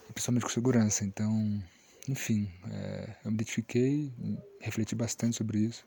e 0.10 0.14
principalmente 0.14 0.44
com 0.44 0.50
segurança. 0.50 1.04
Então, 1.04 1.62
enfim, 2.08 2.50
é, 2.72 3.16
eu 3.26 3.32
me 3.32 3.36
identifiquei, 3.36 4.12
refleti 4.60 4.96
bastante 4.96 5.36
sobre 5.36 5.60
isso. 5.60 5.86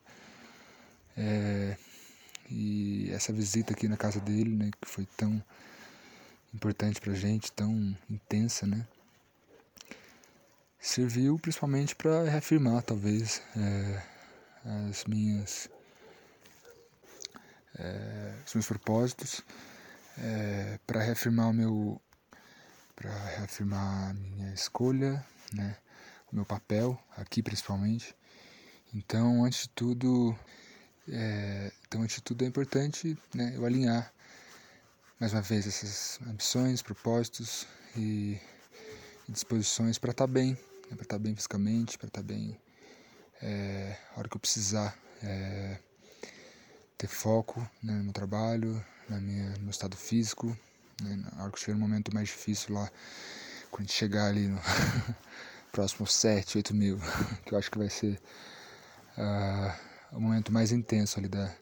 É, 1.17 1.77
e 2.49 3.09
essa 3.11 3.33
visita 3.33 3.73
aqui 3.73 3.87
na 3.87 3.97
casa 3.97 4.19
dele, 4.19 4.55
né, 4.55 4.69
que 4.79 4.87
foi 4.87 5.07
tão 5.17 5.41
importante 6.53 7.01
pra 7.01 7.13
gente, 7.13 7.51
tão 7.51 7.95
intensa, 8.09 8.67
né? 8.67 8.85
Serviu 10.85 11.39
principalmente 11.39 11.95
para 11.95 12.29
reafirmar, 12.29 12.83
talvez, 12.83 13.41
é, 13.57 14.03
as 14.87 15.03
minhas 15.05 15.67
é, 17.79 18.35
os 18.45 18.53
meus 18.53 18.67
propósitos, 18.67 19.41
é, 20.15 20.79
para 20.85 21.01
reafirmar 21.01 21.49
o 21.49 21.53
meu 21.53 21.99
para 22.95 23.11
reafirmar 23.29 24.11
a 24.11 24.13
minha 24.13 24.53
escolha, 24.53 25.25
né, 25.51 25.75
o 26.31 26.35
meu 26.35 26.45
papel 26.45 27.01
aqui 27.17 27.41
principalmente. 27.41 28.15
Então, 28.93 29.43
antes 29.43 29.63
de 29.63 29.69
tudo, 29.69 30.37
é, 31.09 31.71
então 31.87 32.03
antes 32.03 32.17
de 32.17 32.21
tudo 32.21 32.45
é 32.45 32.47
importante, 32.47 33.17
né, 33.33 33.53
eu 33.55 33.65
alinhar 33.65 34.13
mais 35.19 35.33
uma 35.33 35.41
vez 35.41 35.65
essas 35.65 36.19
ambições, 36.27 36.83
propósitos 36.83 37.65
e, 37.97 38.39
disposições 39.27 39.97
para 39.97 40.11
estar 40.11 40.27
tá 40.27 40.31
bem, 40.31 40.57
né, 40.89 40.95
para 40.95 41.03
estar 41.03 41.15
tá 41.15 41.19
bem 41.19 41.35
fisicamente, 41.35 41.97
para 41.97 42.07
estar 42.07 42.21
tá 42.21 42.27
bem 42.27 42.59
é, 43.41 43.97
a 44.15 44.19
hora 44.19 44.29
que 44.29 44.35
eu 44.35 44.39
precisar 44.39 44.97
é, 45.21 45.77
ter 46.97 47.07
foco 47.07 47.59
né, 47.83 47.93
no 47.93 48.05
meu 48.05 48.13
trabalho, 48.13 48.83
na 49.09 49.19
minha, 49.19 49.49
no 49.51 49.61
meu 49.61 49.69
estado 49.69 49.95
físico, 49.95 50.57
né, 51.01 51.15
na 51.15 51.43
hora 51.43 51.51
que 51.51 51.59
chegar 51.59 51.73
no 51.73 51.79
momento 51.79 52.13
mais 52.13 52.27
difícil 52.27 52.73
lá, 52.73 52.89
quando 53.69 53.81
a 53.81 53.83
gente 53.83 53.93
chegar 53.93 54.27
ali 54.27 54.47
no 54.47 54.59
próximo 55.71 56.07
7, 56.07 56.57
8 56.57 56.73
mil, 56.73 56.99
que 57.45 57.53
eu 57.53 57.57
acho 57.57 57.69
que 57.69 57.77
vai 57.77 57.89
ser 57.89 58.21
uh, 59.17 60.15
o 60.15 60.19
momento 60.19 60.51
mais 60.51 60.71
intenso 60.71 61.19
ali 61.19 61.27
da, 61.27 61.53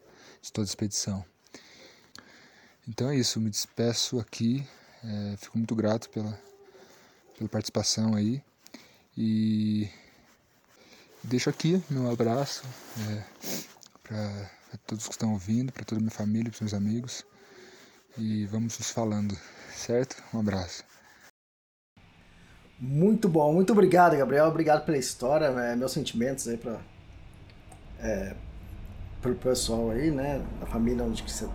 de 0.42 0.51
toda 0.51 0.65
a 0.65 0.70
expedição. 0.70 1.25
Então 2.88 3.10
é 3.10 3.15
isso, 3.15 3.39
me 3.39 3.50
despeço 3.50 4.20
aqui, 4.20 4.68
é, 5.03 5.38
fico 5.38 5.58
muito 5.58 5.74
grato 5.74 6.10
pela, 6.10 6.38
pela 7.38 7.50
participação 7.50 8.13
aí 8.13 8.44
e 9.17 9.89
deixo 11.24 11.50
aqui 11.50 11.82
meu 11.89 12.10
abraço 12.12 12.63
é, 13.10 13.24
para 14.03 14.50
todos 14.86 15.05
que 15.05 15.12
estão 15.12 15.34
ouvindo, 15.34 15.72
para 15.72 15.86
toda 15.86 16.00
a 16.00 16.03
minha 16.03 16.12
família, 16.12 16.50
para 16.50 16.55
os 16.55 16.62
meus 16.62 16.74
amigos 16.74 17.25
e 18.17 18.46
vamos 18.46 18.77
nos 18.77 18.91
falando, 18.91 19.36
certo? 19.75 20.22
Um 20.34 20.39
abraço. 20.39 20.84
Muito 22.79 23.29
bom, 23.29 23.53
muito 23.53 23.72
obrigado, 23.72 24.17
Gabriel. 24.17 24.48
Obrigado 24.48 24.86
pela 24.86 24.98
história, 24.98 25.51
né? 25.51 25.75
meus 25.75 25.91
sentimentos 25.91 26.48
aí 26.48 26.58
para 26.58 26.79
é, 28.00 28.36
o 29.24 29.36
pessoal 29.36 29.91
aí, 29.91 30.12
né? 30.12 30.46
Da 30.60 30.65
família 30.65 31.03
onde 31.03 31.24
que 31.24 31.32
você 31.32 31.48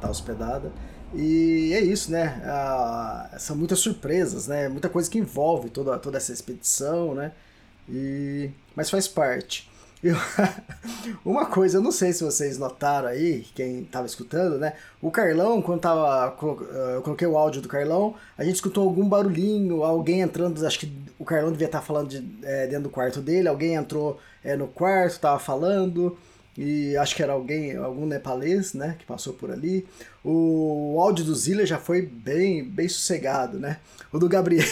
tá 0.00 0.08
hospedada. 0.08 0.72
E 1.14 1.72
é 1.74 1.80
isso, 1.80 2.10
né? 2.10 2.40
Ah, 2.44 3.36
são 3.38 3.56
muitas 3.56 3.78
surpresas, 3.78 4.46
né? 4.46 4.68
Muita 4.68 4.88
coisa 4.88 5.10
que 5.10 5.18
envolve 5.18 5.70
toda, 5.70 5.98
toda 5.98 6.18
essa 6.18 6.32
expedição, 6.32 7.14
né? 7.14 7.32
E... 7.88 8.50
Mas 8.76 8.90
faz 8.90 9.08
parte. 9.08 9.70
Eu... 10.02 10.14
Uma 11.24 11.46
coisa, 11.46 11.78
eu 11.78 11.82
não 11.82 11.90
sei 11.90 12.12
se 12.12 12.22
vocês 12.22 12.58
notaram 12.58 13.08
aí, 13.08 13.46
quem 13.54 13.80
estava 13.80 14.06
escutando, 14.06 14.58
né? 14.58 14.74
O 15.00 15.10
Carlão, 15.10 15.62
quando 15.62 15.80
tava. 15.80 16.36
Eu 16.94 17.02
coloquei 17.02 17.26
o 17.26 17.36
áudio 17.36 17.62
do 17.62 17.68
Carlão, 17.68 18.14
a 18.36 18.44
gente 18.44 18.56
escutou 18.56 18.84
algum 18.84 19.08
barulhinho, 19.08 19.82
alguém 19.82 20.20
entrando. 20.20 20.64
Acho 20.64 20.80
que 20.80 20.92
o 21.18 21.24
Carlão 21.24 21.50
devia 21.50 21.66
estar 21.66 21.80
tá 21.80 21.84
falando 21.84 22.08
de, 22.08 22.38
é, 22.42 22.66
dentro 22.66 22.84
do 22.84 22.90
quarto 22.90 23.20
dele, 23.20 23.48
alguém 23.48 23.74
entrou 23.74 24.20
é, 24.44 24.56
no 24.56 24.68
quarto, 24.68 25.20
tava 25.20 25.38
falando 25.38 26.16
e 26.56 26.96
acho 26.96 27.14
que 27.14 27.22
era 27.22 27.32
alguém, 27.32 27.76
algum 27.76 28.04
nepalês, 28.04 28.74
né, 28.74 28.96
que 28.98 29.04
passou 29.04 29.32
por 29.32 29.50
ali. 29.50 29.86
O 30.24 30.96
áudio 31.00 31.24
do 31.24 31.34
Zilla 31.34 31.64
já 31.64 31.78
foi 31.78 32.02
bem, 32.02 32.64
bem 32.64 32.88
sossegado, 32.88 33.58
né? 33.60 33.78
O 34.12 34.18
do 34.18 34.28
Gabriel, 34.28 34.64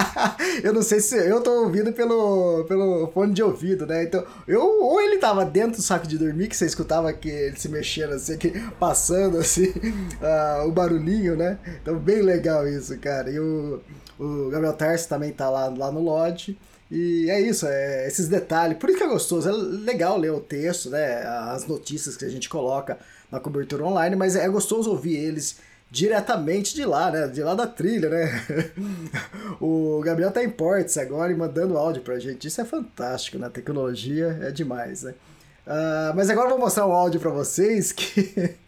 eu 0.64 0.72
não 0.72 0.82
sei 0.82 1.00
se 1.00 1.14
eu 1.16 1.42
tô 1.42 1.64
ouvindo 1.64 1.92
pelo, 1.92 2.64
pelo 2.64 3.08
fone 3.08 3.34
de 3.34 3.42
ouvido, 3.42 3.86
né? 3.86 4.04
Então, 4.04 4.24
eu 4.48 4.62
ou 4.62 5.00
ele 5.00 5.18
tava 5.18 5.44
dentro 5.44 5.76
do 5.76 5.82
saco 5.82 6.06
de 6.06 6.16
dormir 6.16 6.48
que 6.48 6.56
você 6.56 6.64
escutava 6.64 7.12
que 7.12 7.28
ele 7.28 7.56
se 7.56 7.68
mexendo 7.68 8.14
assim, 8.14 8.38
que, 8.38 8.50
passando 8.78 9.38
assim, 9.38 9.68
uh, 9.68 10.66
o 10.68 10.72
barulhinho, 10.72 11.36
né? 11.36 11.58
Então, 11.82 11.98
bem 11.98 12.22
legal 12.22 12.66
isso, 12.66 12.96
cara. 12.98 13.30
E 13.30 13.38
o, 13.38 13.80
o 14.18 14.48
Gabriel 14.50 14.72
Tarso 14.72 15.08
também 15.08 15.32
tá 15.32 15.50
lá, 15.50 15.66
lá 15.68 15.92
no 15.92 16.00
lodge. 16.00 16.56
E 16.90 17.28
é 17.30 17.40
isso, 17.40 17.66
é 17.66 18.06
esses 18.06 18.28
detalhes. 18.28 18.78
Por 18.78 18.88
isso 18.88 18.98
que 18.98 19.04
é 19.04 19.08
gostoso. 19.08 19.48
É 19.48 19.52
legal 19.52 20.18
ler 20.18 20.32
o 20.32 20.40
texto, 20.40 20.90
né? 20.90 21.22
As 21.26 21.66
notícias 21.66 22.16
que 22.16 22.24
a 22.24 22.28
gente 22.28 22.48
coloca 22.48 22.98
na 23.30 23.40
cobertura 23.40 23.84
online, 23.84 24.14
mas 24.14 24.36
é 24.36 24.48
gostoso 24.48 24.90
ouvir 24.90 25.16
eles 25.16 25.56
diretamente 25.90 26.74
de 26.74 26.84
lá, 26.84 27.10
né? 27.10 27.28
De 27.28 27.42
lá 27.42 27.54
da 27.54 27.66
trilha, 27.66 28.08
né? 28.08 28.42
o 29.60 30.00
Gabriel 30.04 30.30
tá 30.30 30.42
em 30.42 30.50
Ports 30.50 30.98
agora 30.98 31.32
e 31.32 31.36
mandando 31.36 31.78
áudio 31.78 32.02
pra 32.02 32.18
gente. 32.18 32.48
Isso 32.48 32.60
é 32.60 32.64
fantástico, 32.64 33.38
né? 33.38 33.48
Tecnologia 33.48 34.38
é 34.42 34.50
demais, 34.50 35.02
né? 35.04 35.14
Uh, 35.66 36.14
mas 36.14 36.28
agora 36.28 36.46
eu 36.46 36.50
vou 36.50 36.58
mostrar 36.58 36.86
um 36.86 36.92
áudio 36.92 37.18
para 37.18 37.30
vocês 37.30 37.90
que 37.90 38.54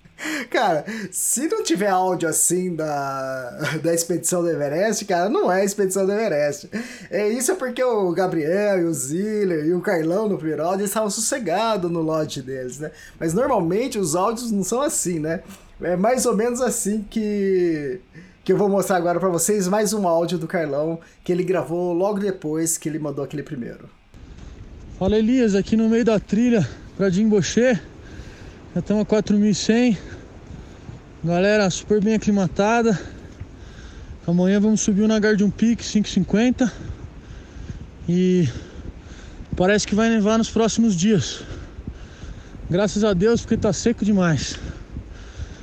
Cara, 0.50 0.85
se 1.11 1.46
não 1.46 1.62
tiver 1.62 1.88
áudio 1.88 2.28
assim 2.28 2.75
da, 2.75 3.50
da 3.82 3.94
expedição 3.94 4.42
do 4.42 4.49
Everest, 4.49 5.04
cara, 5.04 5.28
não 5.28 5.52
é 5.52 5.61
a 5.61 5.64
expedição 5.64 6.06
do 6.06 6.12
Everest. 6.12 6.70
É 7.11 7.28
isso 7.28 7.54
porque 7.56 7.82
o 7.82 8.11
Gabriel 8.12 8.80
e 8.80 8.85
o 8.85 8.94
Ziller 8.94 9.66
e 9.66 9.75
o 9.75 9.80
Carlão 9.80 10.28
no 10.28 10.38
primeiro 10.38 10.64
áudio 10.64 10.87
estavam 10.87 11.11
sossegados 11.11 11.90
no 11.90 12.00
lodge 12.00 12.40
deles, 12.40 12.78
né? 12.78 12.90
Mas 13.20 13.35
normalmente 13.35 13.99
os 13.99 14.16
áudios 14.16 14.50
não 14.50 14.64
são 14.64 14.80
assim, 14.80 15.18
né? 15.18 15.42
É 15.80 15.96
mais 15.96 16.25
ou 16.25 16.35
menos 16.35 16.61
assim 16.61 17.04
que 17.08 18.00
que 18.42 18.52
eu 18.52 18.56
vou 18.56 18.68
mostrar 18.68 18.96
agora 18.96 19.18
para 19.18 19.28
vocês 19.28 19.66
mais 19.66 19.92
um 19.92 20.06
áudio 20.06 20.38
do 20.38 20.46
Carlão 20.46 21.00
que 21.25 21.32
ele 21.32 21.42
gravou 21.42 21.92
logo 21.92 22.20
depois 22.20 22.78
que 22.78 22.88
ele 22.88 22.96
mandou 22.96 23.25
aquele 23.25 23.42
primeiro. 23.42 23.90
Fala 24.99 25.18
Elias, 25.18 25.56
aqui 25.56 25.76
no 25.76 25.88
meio 25.88 26.04
da 26.04 26.20
trilha 26.20 26.66
para 26.96 27.11
Jimboché. 27.11 27.82
Já 28.76 28.80
estamos 28.80 29.04
a 29.04 29.06
4100. 29.06 29.97
Galera 31.25 31.71
super 31.71 31.99
bem 31.99 32.12
aclimatada. 32.12 33.00
Amanhã 34.26 34.61
vamos 34.61 34.83
subir 34.83 35.00
o 35.00 35.09
Nagar 35.09 35.35
de 35.35 35.42
um 35.42 35.50
Peak 35.50 35.83
550. 35.83 36.71
E 38.06 38.47
parece 39.56 39.87
que 39.87 39.95
vai 39.95 40.11
nevar 40.11 40.37
nos 40.37 40.50
próximos 40.50 40.95
dias. 40.95 41.42
Graças 42.68 43.02
a 43.02 43.14
Deus, 43.14 43.40
porque 43.40 43.56
tá 43.56 43.73
seco 43.73 44.04
demais. 44.04 44.59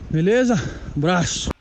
Beleza? 0.10 0.55
Abraço. 0.98 1.52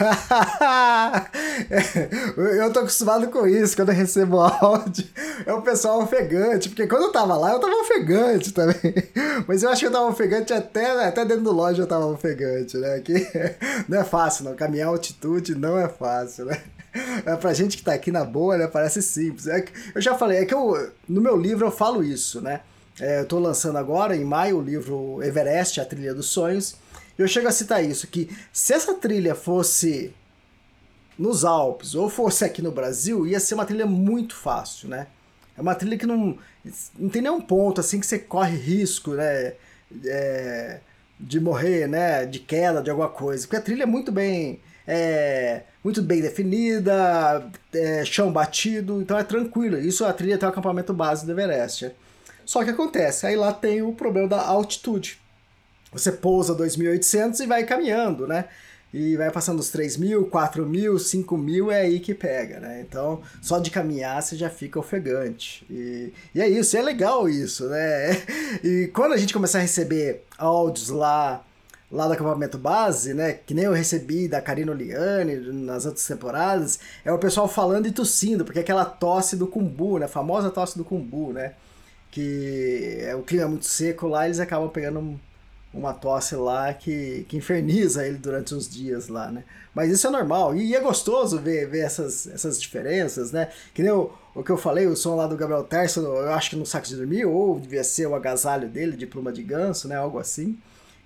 eu 2.58 2.72
tô 2.72 2.80
acostumado 2.80 3.28
com 3.28 3.46
isso 3.46 3.76
quando 3.76 3.90
eu 3.90 3.94
recebo 3.94 4.40
áudio. 4.60 5.06
É 5.44 5.52
o 5.52 5.62
pessoal 5.62 6.02
ofegante, 6.02 6.68
porque 6.68 6.86
quando 6.86 7.02
eu 7.02 7.12
tava 7.12 7.36
lá 7.36 7.52
eu 7.52 7.60
tava 7.60 7.74
ofegante 7.74 8.52
também. 8.52 8.94
Mas 9.46 9.62
eu 9.62 9.70
acho 9.70 9.80
que 9.80 9.86
eu 9.86 9.92
tava 9.92 10.08
ofegante 10.08 10.52
até, 10.52 11.06
até 11.06 11.24
dentro 11.24 11.44
do 11.44 11.52
loja 11.52 11.82
eu 11.82 11.86
tava 11.86 12.06
ofegante, 12.06 12.76
né? 12.76 13.00
Que 13.00 13.26
não 13.88 14.00
é 14.00 14.04
fácil, 14.04 14.44
não. 14.44 14.54
Caminhar 14.54 14.88
altitude 14.88 15.54
não 15.54 15.78
é 15.78 15.88
fácil, 15.88 16.46
né? 16.46 16.60
É, 17.24 17.36
pra 17.36 17.52
gente 17.52 17.76
que 17.76 17.84
tá 17.84 17.92
aqui 17.92 18.10
na 18.10 18.24
boa, 18.24 18.56
né? 18.56 18.66
Parece 18.66 19.02
simples. 19.02 19.46
É 19.46 19.64
eu 19.94 20.00
já 20.00 20.16
falei, 20.16 20.38
é 20.38 20.44
que 20.44 20.54
eu, 20.54 20.90
no 21.08 21.20
meu 21.20 21.36
livro 21.36 21.66
eu 21.66 21.70
falo 21.70 22.02
isso, 22.02 22.40
né? 22.40 22.60
É, 22.98 23.20
eu 23.20 23.26
tô 23.26 23.38
lançando 23.38 23.78
agora, 23.78 24.16
em 24.16 24.24
maio, 24.24 24.58
o 24.58 24.62
livro 24.62 25.22
Everest, 25.22 25.80
A 25.80 25.84
Trilha 25.84 26.14
dos 26.14 26.26
Sonhos. 26.26 26.76
Eu 27.22 27.28
chego 27.28 27.48
a 27.48 27.52
citar 27.52 27.84
isso, 27.84 28.06
que 28.06 28.30
se 28.52 28.72
essa 28.72 28.94
trilha 28.94 29.34
fosse 29.34 30.14
nos 31.18 31.44
Alpes 31.44 31.94
ou 31.94 32.08
fosse 32.08 32.44
aqui 32.44 32.62
no 32.62 32.72
Brasil, 32.72 33.26
ia 33.26 33.38
ser 33.38 33.54
uma 33.54 33.66
trilha 33.66 33.84
muito 33.84 34.34
fácil, 34.34 34.88
né? 34.88 35.06
É 35.56 35.60
uma 35.60 35.74
trilha 35.74 35.98
que 35.98 36.06
não, 36.06 36.38
não 36.98 37.08
tem 37.10 37.20
nenhum 37.20 37.40
ponto 37.40 37.80
assim 37.80 38.00
que 38.00 38.06
você 38.06 38.18
corre 38.18 38.56
risco, 38.56 39.12
né? 39.12 39.52
É, 40.06 40.80
de 41.18 41.38
morrer, 41.38 41.86
né? 41.86 42.24
De 42.24 42.38
queda, 42.38 42.82
de 42.82 42.88
alguma 42.88 43.10
coisa. 43.10 43.46
Porque 43.46 43.56
a 43.56 43.60
trilha 43.60 43.82
é 43.82 43.86
muito 43.86 44.10
bem, 44.10 44.60
é, 44.86 45.64
muito 45.84 46.00
bem 46.00 46.22
definida, 46.22 47.46
é, 47.74 48.02
chão 48.06 48.32
batido, 48.32 49.02
então 49.02 49.18
é 49.18 49.22
tranquilo. 49.22 49.78
Isso 49.78 50.06
a 50.06 50.12
trilha 50.14 50.38
tem 50.38 50.48
o 50.48 50.50
acampamento 50.50 50.94
base 50.94 51.26
do 51.26 51.32
Everest. 51.32 51.92
Só 52.46 52.64
que 52.64 52.70
acontece, 52.70 53.26
aí 53.26 53.36
lá 53.36 53.52
tem 53.52 53.82
o 53.82 53.92
problema 53.92 54.26
da 54.26 54.40
altitude. 54.40 55.20
Você 55.92 56.12
pousa 56.12 56.54
2.800 56.54 57.40
e 57.40 57.46
vai 57.46 57.64
caminhando, 57.64 58.26
né? 58.26 58.46
E 58.92 59.16
vai 59.16 59.30
passando 59.30 59.60
os 59.60 59.70
3 59.70 59.96
mil, 59.96 60.26
4 60.26 60.66
mil, 60.66 60.98
5 60.98 61.38
mil, 61.38 61.70
é 61.70 61.82
aí 61.82 62.00
que 62.00 62.12
pega, 62.12 62.58
né? 62.58 62.80
Então, 62.80 63.22
só 63.40 63.60
de 63.60 63.70
caminhar 63.70 64.20
você 64.20 64.36
já 64.36 64.50
fica 64.50 64.80
ofegante. 64.80 65.64
E, 65.70 66.12
e 66.34 66.40
é 66.40 66.48
isso, 66.48 66.76
é 66.76 66.82
legal 66.82 67.28
isso, 67.28 67.68
né? 67.68 68.10
E 68.64 68.88
quando 68.92 69.12
a 69.12 69.16
gente 69.16 69.32
começar 69.32 69.58
a 69.58 69.62
receber 69.62 70.24
áudios 70.36 70.88
lá, 70.88 71.44
lá 71.90 72.06
do 72.08 72.12
acampamento 72.14 72.58
base, 72.58 73.14
né? 73.14 73.32
Que 73.32 73.54
nem 73.54 73.64
eu 73.64 73.72
recebi 73.72 74.26
da 74.26 74.40
Karina 74.40 74.72
Oliane 74.72 75.36
nas 75.52 75.86
outras 75.86 76.06
temporadas, 76.06 76.80
é 77.04 77.12
o 77.12 77.18
pessoal 77.18 77.48
falando 77.48 77.86
e 77.86 77.92
tossindo, 77.92 78.44
porque 78.44 78.58
é 78.58 78.62
aquela 78.62 78.84
tosse 78.84 79.36
do 79.36 79.46
cumbu, 79.46 79.98
né? 79.98 80.06
A 80.06 80.08
famosa 80.08 80.50
tosse 80.50 80.76
do 80.76 80.84
cumbu, 80.84 81.32
né? 81.32 81.54
Que 82.10 82.98
é, 83.02 83.14
o 83.14 83.22
clima 83.22 83.44
é 83.44 83.48
muito 83.48 83.66
seco 83.66 84.08
lá, 84.08 84.26
eles 84.26 84.40
acabam 84.40 84.68
pegando 84.68 85.18
uma 85.72 85.92
tosse 85.92 86.34
lá 86.34 86.74
que, 86.74 87.24
que 87.28 87.36
inferniza 87.36 88.06
ele 88.06 88.18
durante 88.18 88.54
uns 88.54 88.68
dias 88.68 89.08
lá, 89.08 89.30
né? 89.30 89.44
Mas 89.74 89.90
isso 89.90 90.06
é 90.06 90.10
normal. 90.10 90.54
E 90.56 90.74
é 90.74 90.80
gostoso 90.80 91.38
ver, 91.38 91.68
ver 91.68 91.80
essas, 91.80 92.26
essas 92.26 92.60
diferenças, 92.60 93.30
né? 93.30 93.48
Que 93.72 93.82
nem 93.82 93.92
o, 93.92 94.10
o 94.34 94.42
que 94.42 94.50
eu 94.50 94.56
falei, 94.56 94.86
o 94.86 94.96
som 94.96 95.14
lá 95.14 95.26
do 95.28 95.36
Gabriel 95.36 95.62
Terço, 95.62 96.00
eu 96.00 96.32
acho 96.32 96.50
que 96.50 96.56
no 96.56 96.66
saco 96.66 96.88
de 96.88 96.96
dormir, 96.96 97.24
ou 97.24 97.58
devia 97.58 97.84
ser 97.84 98.06
o 98.06 98.14
agasalho 98.14 98.68
dele 98.68 98.96
de 98.96 99.06
pluma 99.06 99.32
de 99.32 99.42
ganso, 99.42 99.86
né? 99.86 99.96
Algo 99.96 100.18
assim. 100.18 100.58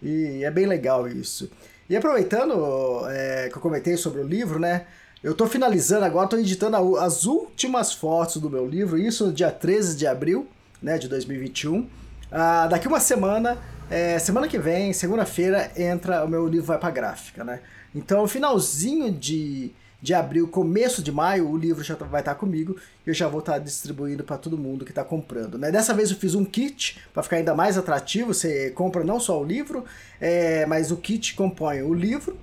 E 0.03 0.43
é 0.43 0.51
bem 0.51 0.67
legal 0.67 1.07
isso. 1.07 1.51
E 1.89 1.95
aproveitando 1.95 3.03
é, 3.11 3.49
que 3.51 3.59
eu 3.59 3.61
comentei 3.61 3.97
sobre 3.99 4.23
o 4.23 4.27
livro, 4.27 4.59
né? 4.59 4.87
Eu 5.23 5.35
tô 5.35 5.47
finalizando 5.47 6.05
agora, 6.05 6.29
tô 6.29 6.37
editando 6.37 6.99
as 6.99 7.25
últimas 7.25 7.93
fotos 7.93 8.37
do 8.37 8.51
meu 8.51 8.67
livro, 8.67 8.99
isso 8.99 9.27
no 9.27 9.33
dia 9.33 9.51
13 9.51 9.97
de 9.97 10.07
abril, 10.07 10.47
né, 10.83 10.99
de 10.99 11.09
2021. 11.09 11.89
Ah, 12.31 12.67
daqui 12.67 12.87
uma 12.87 13.01
semana 13.01 13.57
é, 13.91 14.19
semana 14.19 14.49
que 14.49 14.59
vem, 14.59 14.93
segunda-feira, 14.93 15.71
entra 15.77 16.25
o 16.25 16.29
meu 16.29 16.47
livro 16.47 16.67
vai 16.67 16.79
para 16.79 16.91
gráfica, 16.91 17.45
né? 17.45 17.61
Então, 17.95 18.27
finalzinho 18.27 19.13
de, 19.13 19.71
de 20.01 20.13
abril, 20.15 20.49
começo 20.49 21.03
de 21.03 21.13
maio, 21.13 21.49
o 21.49 21.57
livro 21.57 21.85
já 21.85 21.95
tá, 21.95 22.05
vai 22.05 22.21
estar 22.21 22.35
tá 22.35 22.41
comigo 22.41 22.77
e 23.07 23.11
eu 23.11 23.15
já 23.15 23.29
vou 23.29 23.41
estar 23.41 23.55
tá 23.55 23.59
distribuindo 23.59 24.25
para 24.25 24.37
todo 24.37 24.59
mundo 24.59 24.85
que 24.85 24.91
está 24.91 25.05
comprando. 25.05 25.57
Né? 25.59 25.71
Dessa 25.71 25.95
vez 25.95 26.11
eu 26.11 26.17
fiz 26.17 26.35
um 26.35 26.45
kit 26.45 27.01
para 27.13 27.23
ficar 27.23 27.37
ainda 27.37 27.55
mais 27.55 27.79
atrativo. 27.79 28.35
Você 28.35 28.71
compra 28.71 29.05
não 29.05 29.21
só 29.21 29.41
o 29.41 29.45
livro, 29.45 29.85
é, 30.21 30.67
mas 30.67 30.91
o 30.91 30.97
kit 30.97 31.35
compõe 31.35 31.83
o 31.83 31.95
livro, 31.95 32.37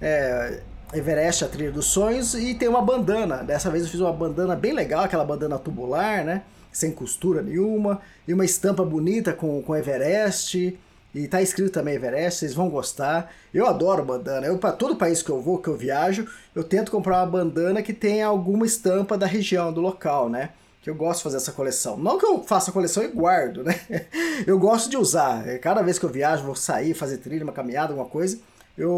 é, 0.00 0.60
Everest, 0.92 1.44
a 1.44 1.48
trilha 1.48 1.72
dos 1.72 1.86
sonhos, 1.86 2.34
e 2.34 2.54
tem 2.54 2.68
uma 2.68 2.82
bandana. 2.82 3.38
Dessa 3.38 3.70
vez 3.70 3.84
eu 3.84 3.90
fiz 3.90 4.00
uma 4.00 4.12
bandana 4.12 4.54
bem 4.54 4.72
legal, 4.72 5.04
aquela 5.04 5.24
bandana 5.24 5.58
tubular, 5.58 6.24
né? 6.24 6.42
Sem 6.70 6.92
costura 6.92 7.40
nenhuma, 7.40 8.00
e 8.26 8.34
uma 8.34 8.44
estampa 8.44 8.84
bonita 8.84 9.32
com, 9.32 9.62
com 9.62 9.74
Everest. 9.74 10.78
E 11.18 11.26
tá 11.26 11.42
escrito 11.42 11.72
também 11.72 11.96
Everest, 11.96 12.38
vocês 12.38 12.54
vão 12.54 12.70
gostar. 12.70 13.32
Eu 13.52 13.66
adoro 13.66 14.04
bandana. 14.04 14.46
Eu 14.46 14.56
para 14.56 14.70
todo 14.70 14.94
país 14.94 15.20
que 15.20 15.28
eu 15.28 15.42
vou, 15.42 15.58
que 15.58 15.66
eu 15.66 15.76
viajo, 15.76 16.28
eu 16.54 16.62
tento 16.62 16.92
comprar 16.92 17.16
uma 17.16 17.26
bandana 17.26 17.82
que 17.82 17.92
tenha 17.92 18.24
alguma 18.24 18.64
estampa 18.64 19.18
da 19.18 19.26
região, 19.26 19.72
do 19.72 19.80
local, 19.80 20.28
né? 20.30 20.50
Que 20.80 20.88
eu 20.88 20.94
gosto 20.94 21.18
de 21.18 21.24
fazer 21.24 21.38
essa 21.38 21.50
coleção. 21.50 21.96
Não 21.96 22.18
que 22.18 22.24
eu 22.24 22.44
faça 22.44 22.70
a 22.70 22.72
coleção 22.72 23.02
e 23.02 23.08
guardo, 23.08 23.64
né? 23.64 23.74
Eu 24.46 24.60
gosto 24.60 24.88
de 24.88 24.96
usar. 24.96 25.58
Cada 25.58 25.82
vez 25.82 25.98
que 25.98 26.04
eu 26.04 26.08
viajo, 26.08 26.44
vou 26.44 26.54
sair, 26.54 26.94
fazer 26.94 27.16
trilha, 27.16 27.42
uma 27.42 27.52
caminhada, 27.52 27.92
alguma 27.92 28.08
coisa, 28.08 28.38
eu 28.76 28.94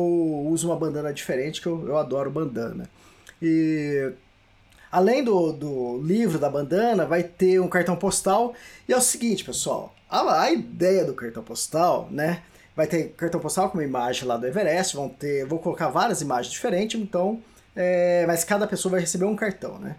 uso 0.46 0.68
uma 0.68 0.76
bandana 0.76 1.14
diferente, 1.14 1.62
que 1.62 1.66
eu, 1.66 1.88
eu 1.88 1.96
adoro 1.96 2.30
bandana. 2.30 2.90
E 3.40 4.12
além 4.92 5.24
do, 5.24 5.52
do 5.52 5.98
livro 6.02 6.38
da 6.38 6.50
bandana, 6.50 7.06
vai 7.06 7.22
ter 7.22 7.58
um 7.58 7.68
cartão 7.68 7.96
postal. 7.96 8.52
E 8.86 8.92
é 8.92 8.96
o 8.96 9.00
seguinte, 9.00 9.42
pessoal 9.42 9.94
a, 10.10 10.42
a 10.42 10.52
ideia 10.52 11.04
do 11.04 11.14
cartão 11.14 11.42
postal, 11.42 12.08
né? 12.10 12.42
Vai 12.74 12.86
ter 12.86 13.10
cartão 13.10 13.40
postal 13.40 13.70
com 13.70 13.78
uma 13.78 13.84
imagem 13.84 14.26
lá 14.26 14.36
do 14.36 14.46
Everest, 14.46 14.96
vão 14.96 15.08
ter, 15.08 15.44
vou 15.46 15.58
colocar 15.58 15.88
várias 15.88 16.20
imagens 16.20 16.52
diferentes, 16.52 17.00
então, 17.00 17.42
é, 17.76 18.24
mas 18.26 18.42
cada 18.44 18.66
pessoa 18.66 18.92
vai 18.92 19.00
receber 19.00 19.24
um 19.24 19.36
cartão, 19.36 19.78
né? 19.78 19.96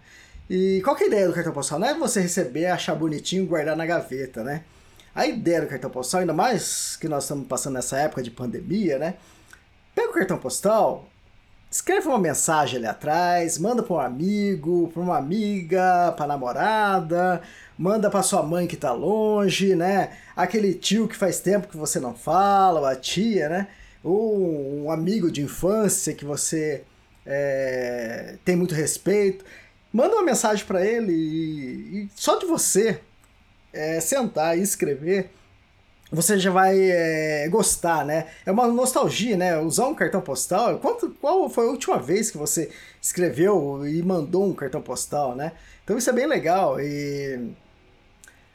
E 0.50 0.80
qual 0.84 0.96
é 0.96 1.04
a 1.04 1.06
ideia 1.06 1.28
do 1.28 1.34
cartão 1.34 1.52
postal? 1.52 1.78
Não 1.78 1.88
é 1.88 1.94
você 1.94 2.20
receber, 2.20 2.66
achar 2.66 2.94
bonitinho, 2.94 3.46
guardar 3.46 3.76
na 3.76 3.86
gaveta, 3.86 4.42
né? 4.42 4.64
A 5.14 5.26
ideia 5.26 5.60
do 5.60 5.66
cartão 5.66 5.90
postal, 5.90 6.20
ainda 6.20 6.32
mais 6.32 6.96
que 6.96 7.08
nós 7.08 7.24
estamos 7.24 7.46
passando 7.46 7.74
nessa 7.74 7.98
época 7.98 8.22
de 8.22 8.30
pandemia, 8.30 8.98
né? 8.98 9.14
Pega 9.94 10.10
o 10.10 10.14
cartão 10.14 10.38
postal, 10.38 11.08
escreve 11.72 12.06
uma 12.06 12.18
mensagem 12.18 12.76
ali 12.76 12.86
atrás, 12.86 13.56
manda 13.56 13.82
para 13.82 13.94
um 13.94 13.98
amigo, 13.98 14.90
para 14.92 15.02
uma 15.02 15.16
amiga, 15.16 16.12
para 16.14 16.26
namorada, 16.26 17.40
manda 17.78 18.10
para 18.10 18.22
sua 18.22 18.42
mãe 18.42 18.66
que 18.66 18.76
tá 18.76 18.92
longe, 18.92 19.74
né? 19.74 20.10
Aquele 20.36 20.74
tio 20.74 21.08
que 21.08 21.16
faz 21.16 21.40
tempo 21.40 21.68
que 21.68 21.76
você 21.76 21.98
não 21.98 22.14
fala, 22.14 22.80
ou 22.80 22.86
a 22.86 22.94
tia, 22.94 23.48
né? 23.48 23.68
Ou 24.04 24.84
um 24.84 24.90
amigo 24.90 25.32
de 25.32 25.40
infância 25.40 26.12
que 26.12 26.26
você 26.26 26.84
é, 27.24 28.36
tem 28.44 28.54
muito 28.54 28.74
respeito. 28.74 29.42
Manda 29.90 30.14
uma 30.14 30.24
mensagem 30.24 30.66
para 30.66 30.84
ele 30.84 31.12
e, 31.14 32.02
e, 32.02 32.08
só 32.14 32.38
de 32.38 32.44
você 32.44 33.00
é, 33.72 33.98
sentar 33.98 34.58
e 34.58 34.62
escrever, 34.62 35.30
você 36.12 36.38
já 36.38 36.50
vai 36.50 36.78
é, 36.78 37.48
gostar, 37.48 38.04
né? 38.04 38.26
É 38.44 38.52
uma 38.52 38.66
nostalgia, 38.66 39.34
né? 39.34 39.58
Usar 39.58 39.86
um 39.86 39.94
cartão 39.94 40.20
postal. 40.20 40.78
Quanto, 40.78 41.08
qual 41.20 41.48
foi 41.48 41.66
a 41.66 41.70
última 41.70 41.98
vez 41.98 42.30
que 42.30 42.36
você 42.36 42.70
escreveu 43.00 43.86
e 43.86 44.02
mandou 44.02 44.44
um 44.44 44.52
cartão 44.52 44.82
postal, 44.82 45.34
né? 45.34 45.52
Então 45.82 45.96
isso 45.96 46.10
é 46.10 46.12
bem 46.12 46.26
legal 46.26 46.78
e 46.78 47.54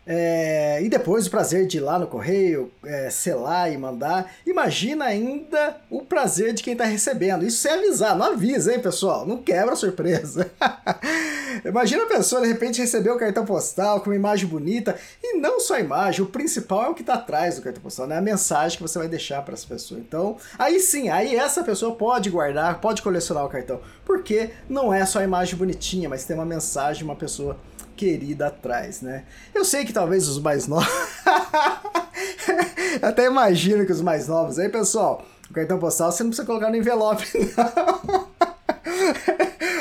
é, 0.09 0.81
e 0.81 0.87
depois 0.87 1.27
o 1.27 1.29
prazer 1.29 1.67
de 1.67 1.77
ir 1.77 1.81
lá 1.81 1.99
no 1.99 2.07
correio, 2.07 2.71
é, 2.85 3.09
selar 3.09 3.69
e 3.69 3.77
mandar. 3.77 4.31
Imagina 4.45 5.03
ainda 5.03 5.75
o 5.89 6.01
prazer 6.01 6.53
de 6.53 6.63
quem 6.63 6.71
está 6.71 6.85
recebendo. 6.85 7.45
Isso 7.45 7.57
sem 7.57 7.73
avisar, 7.73 8.15
não 8.15 8.27
avisa, 8.27 8.73
hein, 8.73 8.79
pessoal? 8.79 9.25
Não 9.27 9.37
quebra 9.43 9.73
a 9.73 9.75
surpresa. 9.75 10.49
Imagina 11.65 12.03
a 12.03 12.07
pessoa 12.07 12.41
de 12.41 12.47
repente 12.47 12.79
receber 12.79 13.09
o 13.09 13.17
cartão 13.17 13.43
postal 13.43 13.99
com 13.99 14.09
uma 14.09 14.15
imagem 14.15 14.47
bonita. 14.47 14.95
E 15.21 15.37
não 15.39 15.59
só 15.59 15.75
a 15.75 15.81
imagem, 15.81 16.21
o 16.21 16.27
principal 16.27 16.85
é 16.85 16.89
o 16.89 16.93
que 16.93 17.01
está 17.01 17.15
atrás 17.15 17.57
do 17.57 17.61
cartão 17.61 17.83
postal, 17.83 18.07
né? 18.07 18.17
A 18.17 18.21
mensagem 18.21 18.77
que 18.77 18.83
você 18.83 18.97
vai 18.97 19.09
deixar 19.09 19.41
para 19.41 19.55
essa 19.55 19.67
pessoa. 19.67 19.99
Então, 19.99 20.37
aí 20.57 20.79
sim, 20.79 21.09
aí 21.09 21.35
essa 21.35 21.65
pessoa 21.65 21.95
pode 21.95 22.29
guardar, 22.29 22.79
pode 22.79 23.01
colecionar 23.01 23.45
o 23.45 23.49
cartão. 23.49 23.81
Porque 24.05 24.51
não 24.69 24.93
é 24.93 25.05
só 25.05 25.19
a 25.19 25.23
imagem 25.25 25.57
bonitinha, 25.57 26.07
mas 26.07 26.23
tem 26.23 26.33
uma 26.33 26.45
mensagem 26.45 26.99
de 26.99 27.03
uma 27.03 27.15
pessoa 27.15 27.57
querida 27.97 28.47
atrás, 28.47 29.01
né? 29.01 29.23
Eu 29.53 29.65
sei 29.65 29.83
que 29.83 29.91
talvez 29.91 30.27
os 30.27 30.39
mais 30.39 30.67
novos. 30.67 30.87
Até 33.01 33.25
imagino 33.25 33.85
que 33.85 33.91
os 33.91 34.01
mais 34.01 34.27
novos. 34.27 34.59
Aí, 34.59 34.69
pessoal, 34.69 35.25
o 35.49 35.53
cartão 35.53 35.79
postal 35.79 36.11
você 36.11 36.23
não 36.23 36.29
precisa 36.29 36.45
colocar 36.45 36.69
no 36.69 36.77
envelope, 36.77 37.25
não. 37.57 38.27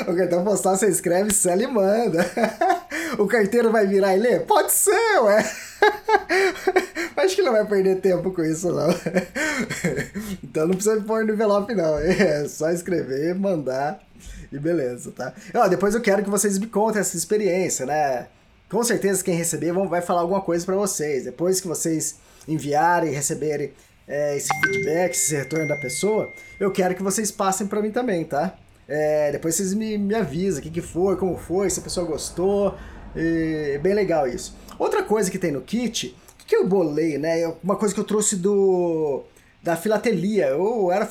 O 0.07 0.15
cartão 0.15 0.43
postal 0.43 0.75
você 0.75 0.87
escreve, 0.87 1.33
sela 1.33 1.63
e 1.63 1.67
manda. 1.67 2.25
O 3.17 3.27
carteiro 3.27 3.71
vai 3.71 3.85
virar 3.85 4.15
e 4.15 4.19
ler? 4.19 4.45
Pode 4.45 4.71
ser, 4.71 5.19
ué. 5.21 5.43
Acho 7.17 7.35
que 7.35 7.41
não 7.41 7.51
vai 7.51 7.65
perder 7.65 7.99
tempo 7.99 8.31
com 8.31 8.43
isso, 8.43 8.71
não. 8.71 8.87
Então 10.43 10.67
não 10.67 10.75
precisa 10.75 11.01
pôr 11.01 11.25
no 11.25 11.33
envelope, 11.33 11.75
não. 11.75 11.97
É 11.97 12.47
só 12.47 12.69
escrever, 12.69 13.35
mandar 13.35 13.99
e 14.51 14.59
beleza, 14.59 15.11
tá? 15.11 15.33
Ó, 15.53 15.67
depois 15.67 15.93
eu 15.93 16.01
quero 16.01 16.23
que 16.23 16.29
vocês 16.29 16.57
me 16.57 16.67
contem 16.67 16.99
essa 16.99 17.17
experiência, 17.17 17.85
né? 17.85 18.27
Com 18.69 18.83
certeza 18.83 19.23
quem 19.23 19.35
receber 19.35 19.71
vai 19.71 20.01
falar 20.01 20.21
alguma 20.21 20.41
coisa 20.41 20.65
para 20.65 20.75
vocês. 20.75 21.23
Depois 21.23 21.61
que 21.61 21.67
vocês 21.67 22.15
enviarem, 22.47 23.11
receberem 23.11 23.71
é, 24.07 24.35
esse 24.35 24.49
feedback, 24.59 25.11
esse 25.11 25.35
retorno 25.35 25.67
da 25.67 25.77
pessoa, 25.77 26.31
eu 26.59 26.71
quero 26.71 26.95
que 26.95 27.03
vocês 27.03 27.31
passem 27.31 27.67
para 27.67 27.81
mim 27.81 27.91
também, 27.91 28.23
tá? 28.23 28.57
É, 28.87 29.31
depois 29.31 29.55
vocês 29.55 29.73
me, 29.73 29.97
me 29.97 30.15
avisam 30.15 30.59
o 30.59 30.63
que, 30.63 30.69
que 30.69 30.81
foi, 30.81 31.17
como 31.17 31.37
foi, 31.37 31.69
se 31.69 31.79
a 31.79 31.83
pessoa 31.83 32.05
gostou. 32.05 32.75
É 33.15 33.77
bem 33.79 33.93
legal 33.93 34.27
isso. 34.27 34.55
Outra 34.77 35.03
coisa 35.03 35.31
que 35.31 35.39
tem 35.39 35.51
no 35.51 35.61
kit, 35.61 36.15
que, 36.37 36.45
que 36.45 36.55
eu 36.55 36.67
bolei, 36.67 37.17
né? 37.17 37.47
Uma 37.63 37.75
coisa 37.75 37.93
que 37.93 37.99
eu 37.99 38.05
trouxe 38.05 38.35
do 38.35 39.23
da 39.61 39.75
filatelia. 39.75 40.47
Eu 40.47 40.91
era 40.91 41.07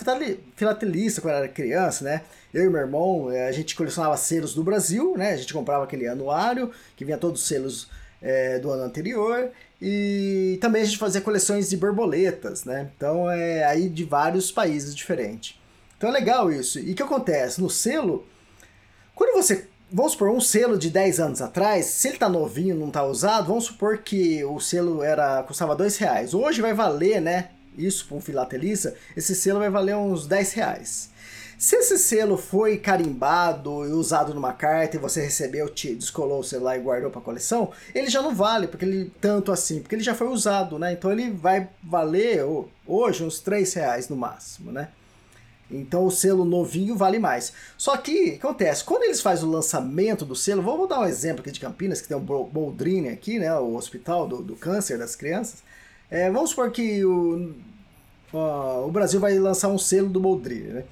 filatelista 0.54 1.20
quando 1.20 1.34
era 1.34 1.48
criança, 1.48 2.04
né? 2.04 2.22
Eu 2.52 2.64
e 2.64 2.70
meu 2.70 2.80
irmão, 2.80 3.30
é, 3.30 3.48
a 3.48 3.52
gente 3.52 3.74
colecionava 3.74 4.16
selos 4.16 4.54
do 4.54 4.64
Brasil, 4.64 5.14
né? 5.16 5.32
A 5.32 5.36
gente 5.36 5.52
comprava 5.52 5.84
aquele 5.84 6.08
anuário, 6.08 6.70
que 6.96 7.04
vinha 7.04 7.18
todos 7.18 7.42
os 7.42 7.46
selos 7.46 7.90
é, 8.22 8.58
do 8.58 8.70
ano 8.70 8.84
anterior. 8.84 9.50
E 9.80 10.58
também 10.60 10.82
a 10.82 10.84
gente 10.84 10.98
fazia 10.98 11.20
coleções 11.20 11.68
de 11.68 11.76
borboletas, 11.76 12.64
né? 12.64 12.90
Então 12.96 13.30
é 13.30 13.64
aí 13.64 13.88
de 13.88 14.04
vários 14.04 14.50
países 14.50 14.94
diferentes. 14.94 15.58
Então 15.96 16.08
é 16.10 16.12
legal 16.12 16.50
isso. 16.50 16.78
E 16.78 16.92
o 16.92 16.94
que 16.94 17.02
acontece? 17.02 17.60
No 17.60 17.68
selo, 17.68 18.26
quando 19.14 19.34
você. 19.34 19.66
Vamos 19.92 20.12
supor, 20.12 20.30
um 20.30 20.40
selo 20.40 20.76
de 20.76 20.90
10 20.90 21.20
anos 21.20 21.40
atrás, 21.40 21.86
se 21.86 22.08
ele 22.08 22.18
tá 22.18 22.28
novinho 22.28 22.74
não 22.74 22.90
tá 22.90 23.04
usado, 23.04 23.46
vamos 23.46 23.66
supor 23.66 23.98
que 23.98 24.44
o 24.44 24.58
selo 24.58 25.00
era 25.00 25.44
custava 25.44 25.76
2 25.76 25.96
reais. 25.98 26.34
Hoje 26.34 26.60
vai 26.60 26.74
valer, 26.74 27.20
né? 27.20 27.50
Isso 27.76 28.06
para 28.06 28.16
um 28.16 28.20
filatelista, 28.20 28.94
esse 29.16 29.34
selo 29.34 29.58
vai 29.58 29.70
valer 29.70 29.96
uns 29.96 30.26
10 30.26 30.52
reais. 30.52 31.10
Se 31.58 31.74
esse 31.76 31.96
selo 31.96 32.36
foi 32.36 32.76
carimbado 32.76 33.86
e 33.86 33.92
usado 33.92 34.34
numa 34.34 34.52
carta 34.52 34.96
e 34.96 35.00
você 35.00 35.22
recebeu, 35.22 35.70
te 35.70 35.94
descolou 35.94 36.40
o 36.40 36.44
celular 36.44 36.76
e 36.76 36.82
guardou 36.82 37.10
para 37.10 37.20
coleção, 37.20 37.70
ele 37.94 38.10
já 38.10 38.20
não 38.20 38.34
vale 38.34 38.66
porque 38.66 38.84
ele 38.84 39.10
tanto 39.20 39.50
assim, 39.50 39.80
porque 39.80 39.94
ele 39.94 40.02
já 40.02 40.14
foi 40.14 40.28
usado, 40.28 40.78
né? 40.78 40.92
Então 40.92 41.10
ele 41.10 41.30
vai 41.30 41.66
valer 41.82 42.44
hoje 42.86 43.24
uns 43.24 43.40
3 43.40 43.72
reais 43.72 44.08
no 44.10 44.16
máximo, 44.16 44.70
né? 44.70 44.88
Então 45.70 46.04
o 46.04 46.10
selo 46.10 46.44
novinho 46.44 46.94
vale 46.94 47.18
mais. 47.18 47.52
Só 47.76 47.96
que, 47.96 48.34
acontece? 48.34 48.84
Quando 48.84 49.04
eles 49.04 49.20
fazem 49.20 49.48
o 49.48 49.50
lançamento 49.50 50.24
do 50.26 50.36
selo, 50.36 50.62
vamos 50.62 50.88
dar 50.88 51.00
um 51.00 51.06
exemplo 51.06 51.40
aqui 51.40 51.50
de 51.50 51.58
Campinas, 51.58 52.02
que 52.02 52.08
tem 52.08 52.16
o 52.16 52.20
Boldrini 52.20 53.08
aqui, 53.08 53.38
né? 53.38 53.52
O 53.58 53.74
hospital 53.74 54.28
do, 54.28 54.42
do 54.42 54.56
câncer 54.56 54.98
das 54.98 55.16
crianças. 55.16 55.62
É, 56.10 56.30
vamos 56.30 56.50
supor 56.50 56.70
que 56.70 57.04
o, 57.04 57.54
o 58.36 58.90
Brasil 58.90 59.20
vai 59.20 59.38
lançar 59.38 59.68
um 59.68 59.78
selo 59.78 60.08
do 60.08 60.20
Boldrini, 60.20 60.68
né? 60.68 60.84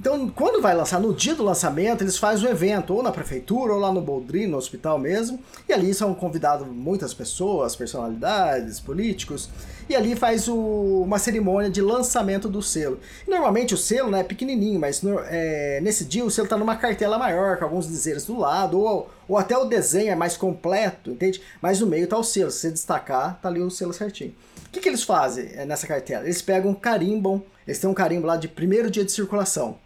Então, 0.00 0.30
quando 0.30 0.62
vai 0.62 0.74
lançar, 0.74 0.98
no 0.98 1.12
dia 1.12 1.34
do 1.34 1.44
lançamento, 1.44 2.02
eles 2.02 2.16
fazem 2.16 2.48
um 2.48 2.50
evento, 2.50 2.94
ou 2.94 3.02
na 3.02 3.12
prefeitura, 3.12 3.74
ou 3.74 3.78
lá 3.78 3.92
no 3.92 4.00
Boldrin, 4.00 4.46
no 4.46 4.56
hospital 4.56 4.98
mesmo, 4.98 5.38
e 5.68 5.74
ali 5.74 5.92
são 5.92 6.14
convidados 6.14 6.66
muitas 6.66 7.12
pessoas, 7.12 7.76
personalidades, 7.76 8.80
políticos, 8.80 9.50
e 9.90 9.94
ali 9.94 10.16
faz 10.16 10.48
o, 10.48 11.02
uma 11.04 11.18
cerimônia 11.18 11.68
de 11.68 11.82
lançamento 11.82 12.48
do 12.48 12.62
selo. 12.62 12.98
Normalmente 13.28 13.74
o 13.74 13.76
selo 13.76 14.10
né, 14.10 14.20
é 14.20 14.24
pequenininho, 14.24 14.80
mas 14.80 15.02
no, 15.02 15.18
é, 15.18 15.80
nesse 15.82 16.06
dia 16.06 16.24
o 16.24 16.30
selo 16.30 16.46
está 16.46 16.56
numa 16.56 16.76
cartela 16.76 17.18
maior, 17.18 17.58
com 17.58 17.64
alguns 17.64 17.86
dizeres 17.86 18.24
do 18.24 18.38
lado, 18.38 18.80
ou, 18.80 19.10
ou 19.28 19.36
até 19.36 19.58
o 19.58 19.66
desenho 19.66 20.12
é 20.12 20.16
mais 20.16 20.34
completo, 20.34 21.10
entende? 21.10 21.42
Mas 21.60 21.78
no 21.78 21.86
meio 21.86 22.04
está 22.04 22.16
o 22.16 22.24
selo, 22.24 22.50
se 22.50 22.60
você 22.60 22.70
destacar, 22.70 23.38
tá 23.42 23.50
ali 23.50 23.60
o 23.60 23.68
selo 23.68 23.92
certinho. 23.92 24.34
O 24.70 24.72
que, 24.72 24.78
que 24.78 24.88
eles 24.88 25.02
fazem 25.02 25.50
é, 25.54 25.64
nessa 25.64 25.84
cartela? 25.84 26.22
Eles 26.22 26.40
pegam, 26.40 26.72
carimbam, 26.72 27.42
eles 27.66 27.80
têm 27.80 27.90
um 27.90 27.94
carimbo 27.94 28.28
lá 28.28 28.36
de 28.36 28.46
primeiro 28.46 28.88
dia 28.88 29.04
de 29.04 29.10
circulação. 29.10 29.76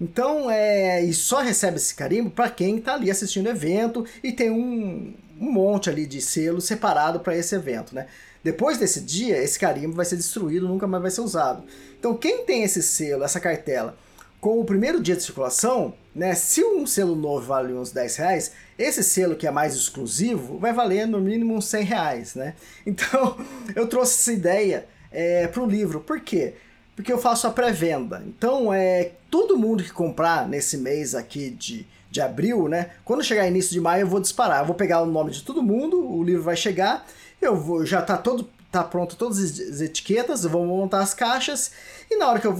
Então, 0.00 0.48
é, 0.48 1.02
e 1.02 1.12
só 1.12 1.40
recebe 1.40 1.76
esse 1.76 1.92
carimbo 1.92 2.30
para 2.30 2.48
quem 2.48 2.78
está 2.78 2.94
ali 2.94 3.10
assistindo 3.10 3.46
o 3.46 3.50
evento 3.50 4.06
e 4.22 4.30
tem 4.30 4.48
um, 4.48 5.12
um 5.40 5.50
monte 5.50 5.90
ali 5.90 6.06
de 6.06 6.20
selo 6.20 6.60
separado 6.60 7.18
para 7.18 7.36
esse 7.36 7.56
evento, 7.56 7.92
né? 7.92 8.06
Depois 8.44 8.78
desse 8.78 9.00
dia, 9.00 9.42
esse 9.42 9.58
carimbo 9.58 9.94
vai 9.94 10.04
ser 10.04 10.16
destruído, 10.16 10.68
nunca 10.68 10.86
mais 10.86 11.02
vai 11.02 11.10
ser 11.10 11.20
usado. 11.22 11.64
Então, 11.98 12.16
quem 12.16 12.44
tem 12.44 12.62
esse 12.62 12.80
selo, 12.80 13.24
essa 13.24 13.40
cartela, 13.40 13.96
com 14.40 14.60
o 14.60 14.64
primeiro 14.64 15.02
dia 15.02 15.16
de 15.16 15.22
circulação, 15.24 15.94
né? 16.14 16.34
Se 16.34 16.62
um 16.64 16.86
selo 16.86 17.14
novo 17.14 17.46
vale 17.46 17.72
uns 17.72 17.90
10 17.90 18.16
reais, 18.16 18.52
esse 18.78 19.02
selo 19.02 19.36
que 19.36 19.46
é 19.46 19.50
mais 19.50 19.74
exclusivo 19.74 20.58
vai 20.58 20.72
valer 20.72 21.06
no 21.06 21.20
mínimo 21.20 21.54
uns 21.54 21.66
100 21.66 21.84
reais, 21.84 22.34
né? 22.34 22.54
Então, 22.86 23.36
eu 23.74 23.86
trouxe 23.86 24.14
essa 24.14 24.32
ideia 24.32 24.86
é, 25.10 25.46
para 25.46 25.62
o 25.62 25.66
livro. 25.66 26.00
Por 26.00 26.20
quê? 26.20 26.54
porque 26.94 27.12
eu 27.12 27.18
faço 27.18 27.46
a 27.46 27.50
pré-venda. 27.50 28.22
Então, 28.26 28.72
é 28.72 29.12
todo 29.30 29.58
mundo 29.58 29.82
que 29.82 29.92
comprar 29.92 30.48
nesse 30.48 30.76
mês 30.76 31.14
aqui 31.14 31.50
de, 31.50 31.86
de 32.10 32.20
abril, 32.20 32.68
né? 32.68 32.90
Quando 33.04 33.24
chegar 33.24 33.46
início 33.48 33.72
de 33.72 33.80
maio, 33.80 34.02
eu 34.02 34.06
vou 34.06 34.20
disparar. 34.20 34.60
Eu 34.60 34.66
vou 34.66 34.74
pegar 34.74 35.02
o 35.02 35.06
nome 35.06 35.30
de 35.30 35.42
todo 35.42 35.62
mundo, 35.62 35.98
o 36.00 36.22
livro 36.22 36.42
vai 36.42 36.56
chegar, 36.56 37.06
eu 37.40 37.56
vou 37.56 37.84
já 37.84 38.02
tá 38.02 38.16
todo 38.16 38.48
tá 38.70 38.82
pronto 38.82 39.16
todas 39.16 39.38
as 39.38 39.82
etiquetas, 39.82 40.44
eu 40.44 40.50
vou 40.50 40.64
montar 40.64 41.00
as 41.00 41.12
caixas 41.12 41.72
e 42.10 42.16
na 42.16 42.26
hora 42.26 42.40
que 42.40 42.46
eu 42.46 42.58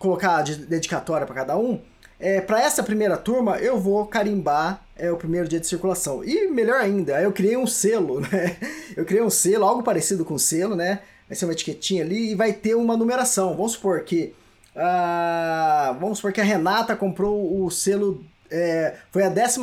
colocar 0.00 0.38
a 0.38 0.42
dedicatória 0.42 1.24
para 1.24 1.34
cada 1.36 1.56
um, 1.56 1.80
é, 2.24 2.40
para 2.40 2.62
essa 2.62 2.82
primeira 2.82 3.16
turma 3.16 3.58
eu 3.58 3.78
vou 3.78 4.06
carimbar 4.06 4.82
é 4.96 5.10
o 5.10 5.16
primeiro 5.16 5.48
dia 5.48 5.60
de 5.60 5.66
circulação. 5.66 6.24
E 6.24 6.48
melhor 6.48 6.80
ainda, 6.80 7.20
eu 7.20 7.32
criei 7.32 7.56
um 7.56 7.66
selo, 7.66 8.20
né? 8.32 8.56
Eu 8.96 9.04
criei 9.04 9.22
um 9.22 9.30
selo, 9.30 9.64
algo 9.64 9.82
parecido 9.82 10.24
com 10.24 10.38
selo, 10.38 10.74
né? 10.74 11.00
vai 11.28 11.36
ser 11.36 11.44
uma 11.44 11.52
etiquetinha 11.52 12.02
ali 12.04 12.30
e 12.30 12.34
vai 12.34 12.52
ter 12.52 12.74
uma 12.74 12.96
numeração. 12.96 13.56
Vamos 13.56 13.72
supor 13.72 14.00
que. 14.02 14.34
Uh, 14.74 15.98
vamos 16.00 16.18
supor 16.18 16.32
que 16.32 16.40
a 16.40 16.44
Renata 16.44 16.96
comprou 16.96 17.62
o 17.62 17.70
selo. 17.70 18.24
É, 18.50 18.94
foi 19.10 19.24
a 19.24 19.28
12 19.28 19.58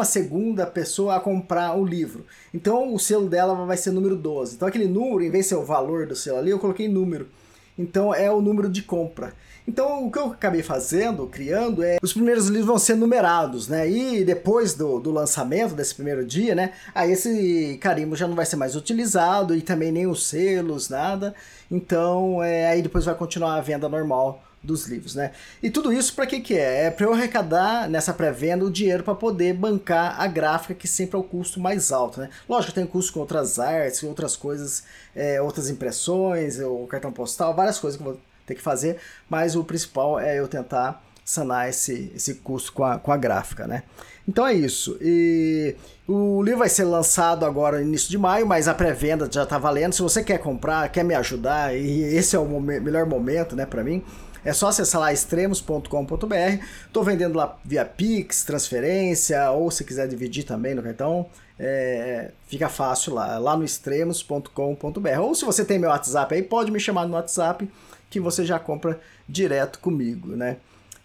pessoa 0.74 1.15
a 1.15 1.19
comprar 1.19 1.78
o 1.78 1.86
livro. 1.86 2.26
Então 2.54 2.93
o 2.93 3.00
selo 3.00 3.30
dela 3.30 3.54
vai 3.65 3.78
ser 3.78 3.91
número 3.91 4.15
12. 4.15 4.56
Então 4.56 4.67
aquele 4.67 4.88
número, 4.88 5.24
em 5.24 5.30
vez 5.30 5.45
de 5.45 5.50
ser 5.50 5.56
o 5.56 5.63
valor 5.63 6.08
do 6.08 6.15
selo 6.15 6.39
ali, 6.39 6.52
eu 6.52 6.60
coloquei 6.60 6.88
número. 6.88 7.30
Então 7.78 8.13
é 8.13 8.30
o 8.30 8.41
número 8.41 8.67
de 8.67 8.82
compra. 8.82 9.34
Então 9.67 10.08
o 10.08 10.12
que 10.12 10.17
eu 10.17 10.28
acabei 10.28 10.63
fazendo, 10.63 11.28
criando, 11.28 11.84
é 11.84 11.97
os 12.02 12.13
primeiros 12.13 12.47
livros 12.47 12.65
vão 12.65 12.80
ser 12.80 12.95
numerados, 12.95 13.67
né? 13.67 13.89
E 13.89 14.24
depois 14.24 14.74
do, 14.74 15.00
do 15.00 15.12
lançamento 15.12 15.76
desse 15.76 15.95
primeiro 15.95 16.26
dia, 16.26 16.56
né? 16.56 16.74
Aí 16.93 17.12
esse 17.12 17.78
carimbo 17.82 18.15
já 18.15 18.28
não 18.28 18.36
vai 18.36 18.45
ser 18.45 18.56
mais 18.56 18.76
utilizado 18.76 19.56
e 19.56 19.62
também 19.62 19.91
nem 19.91 20.08
os 20.08 20.26
selos, 20.26 20.89
nada. 20.89 21.34
Então 21.69 22.41
é, 22.43 22.67
aí 22.69 22.82
depois 22.82 23.06
vai 23.06 23.15
continuar 23.15 23.56
a 23.56 23.62
venda 23.62 23.88
normal 23.88 24.43
dos 24.63 24.86
livros, 24.86 25.15
né? 25.15 25.32
E 25.62 25.69
tudo 25.69 25.91
isso 25.91 26.13
para 26.13 26.28
que 26.28 26.39
que 26.39 26.56
é? 26.56 26.86
É 26.86 26.91
para 26.91 27.06
eu 27.06 27.13
arrecadar 27.13 27.89
nessa 27.89 28.13
pré-venda 28.13 28.63
o 28.65 28.71
dinheiro 28.71 29.04
para 29.04 29.15
poder 29.15 29.54
bancar 29.54 30.19
a 30.19 30.28
gráfica 30.28 30.74
que 30.76 30.88
sempre 30.88 31.15
é 31.15 31.19
o 31.19 31.24
custo 31.24 31.60
mais 31.60 31.91
alto, 31.91 32.19
né? 32.21 32.30
Lógico, 32.47 32.74
tem 32.74 32.86
custo 32.86 33.13
com 33.13 33.19
outras 33.19 33.58
artes, 33.58 34.04
outras 34.04 34.36
coisas, 34.36 34.84
é, 35.15 35.41
outras 35.41 35.69
impressões, 35.69 36.60
o 36.60 36.86
cartão 36.88 37.12
postal, 37.12 37.56
várias 37.56 37.80
coisas 37.80 38.00
que 38.00 38.06
eu 38.08 38.13
vou 38.13 38.21
ter 38.45 38.56
que 38.56 38.62
fazer, 38.62 38.97
mas 39.30 39.56
o 39.56 39.63
principal 39.63 40.19
é 40.19 40.39
eu 40.39 40.47
tentar 40.47 41.04
sanar 41.23 41.69
esse, 41.69 42.12
esse 42.15 42.36
custo 42.36 42.73
com 42.73 42.84
a, 42.84 42.97
com 42.99 43.12
a 43.12 43.17
gráfica, 43.17 43.67
né? 43.67 43.84
Então 44.27 44.45
é 44.45 44.54
isso. 44.54 44.97
E 45.01 45.75
o 46.08 46.41
livro 46.43 46.60
vai 46.60 46.69
ser 46.69 46.84
lançado 46.84 47.45
agora 47.45 47.77
no 47.77 47.84
início 47.84 48.10
de 48.10 48.17
maio, 48.17 48.45
mas 48.45 48.67
a 48.67 48.73
pré-venda 48.73 49.27
já 49.32 49.43
está 49.43 49.58
valendo. 49.58 49.93
Se 49.93 50.01
você 50.01 50.23
quer 50.23 50.38
comprar, 50.39 50.89
quer 50.89 51.04
me 51.04 51.15
ajudar, 51.15 51.75
e 51.75 52.01
esse 52.15 52.36
é 52.36 52.39
o 52.39 52.60
melhor 52.60 53.06
momento, 53.06 53.56
né, 53.56 53.65
para 53.65 53.84
mim, 53.84 54.04
é 54.43 54.54
só 54.54 54.67
acessar 54.67 55.01
lá 55.01 55.13
extremos.com.br. 55.13 56.63
Estou 56.88 57.04
vendendo 57.04 57.36
lá 57.36 57.58
via 57.63 57.86
Pix, 57.86 58.43
transferência, 58.43 59.51
ou 59.51 59.69
se 59.69 59.84
quiser 59.84 60.08
dividir 60.08 60.43
também 60.43 60.73
no 60.73 60.82
cartão, 60.82 61.27
é, 61.60 62.32
fica 62.47 62.67
fácil 62.67 63.13
lá, 63.13 63.38
lá 63.38 63.56
no 63.56 63.63
extremos.com.br. 63.63 65.19
Ou 65.19 65.36
se 65.36 65.45
você 65.45 65.63
tem 65.63 65.77
meu 65.77 65.89
WhatsApp 65.89 66.34
aí, 66.34 66.41
pode 66.41 66.71
me 66.71 66.80
chamar 66.80 67.06
no 67.08 67.13
WhatsApp 67.13 67.69
que 68.12 68.19
você 68.19 68.45
já 68.45 68.60
compra 68.60 69.00
direto 69.28 69.80
comigo, 69.80 70.36
né? 70.36 70.58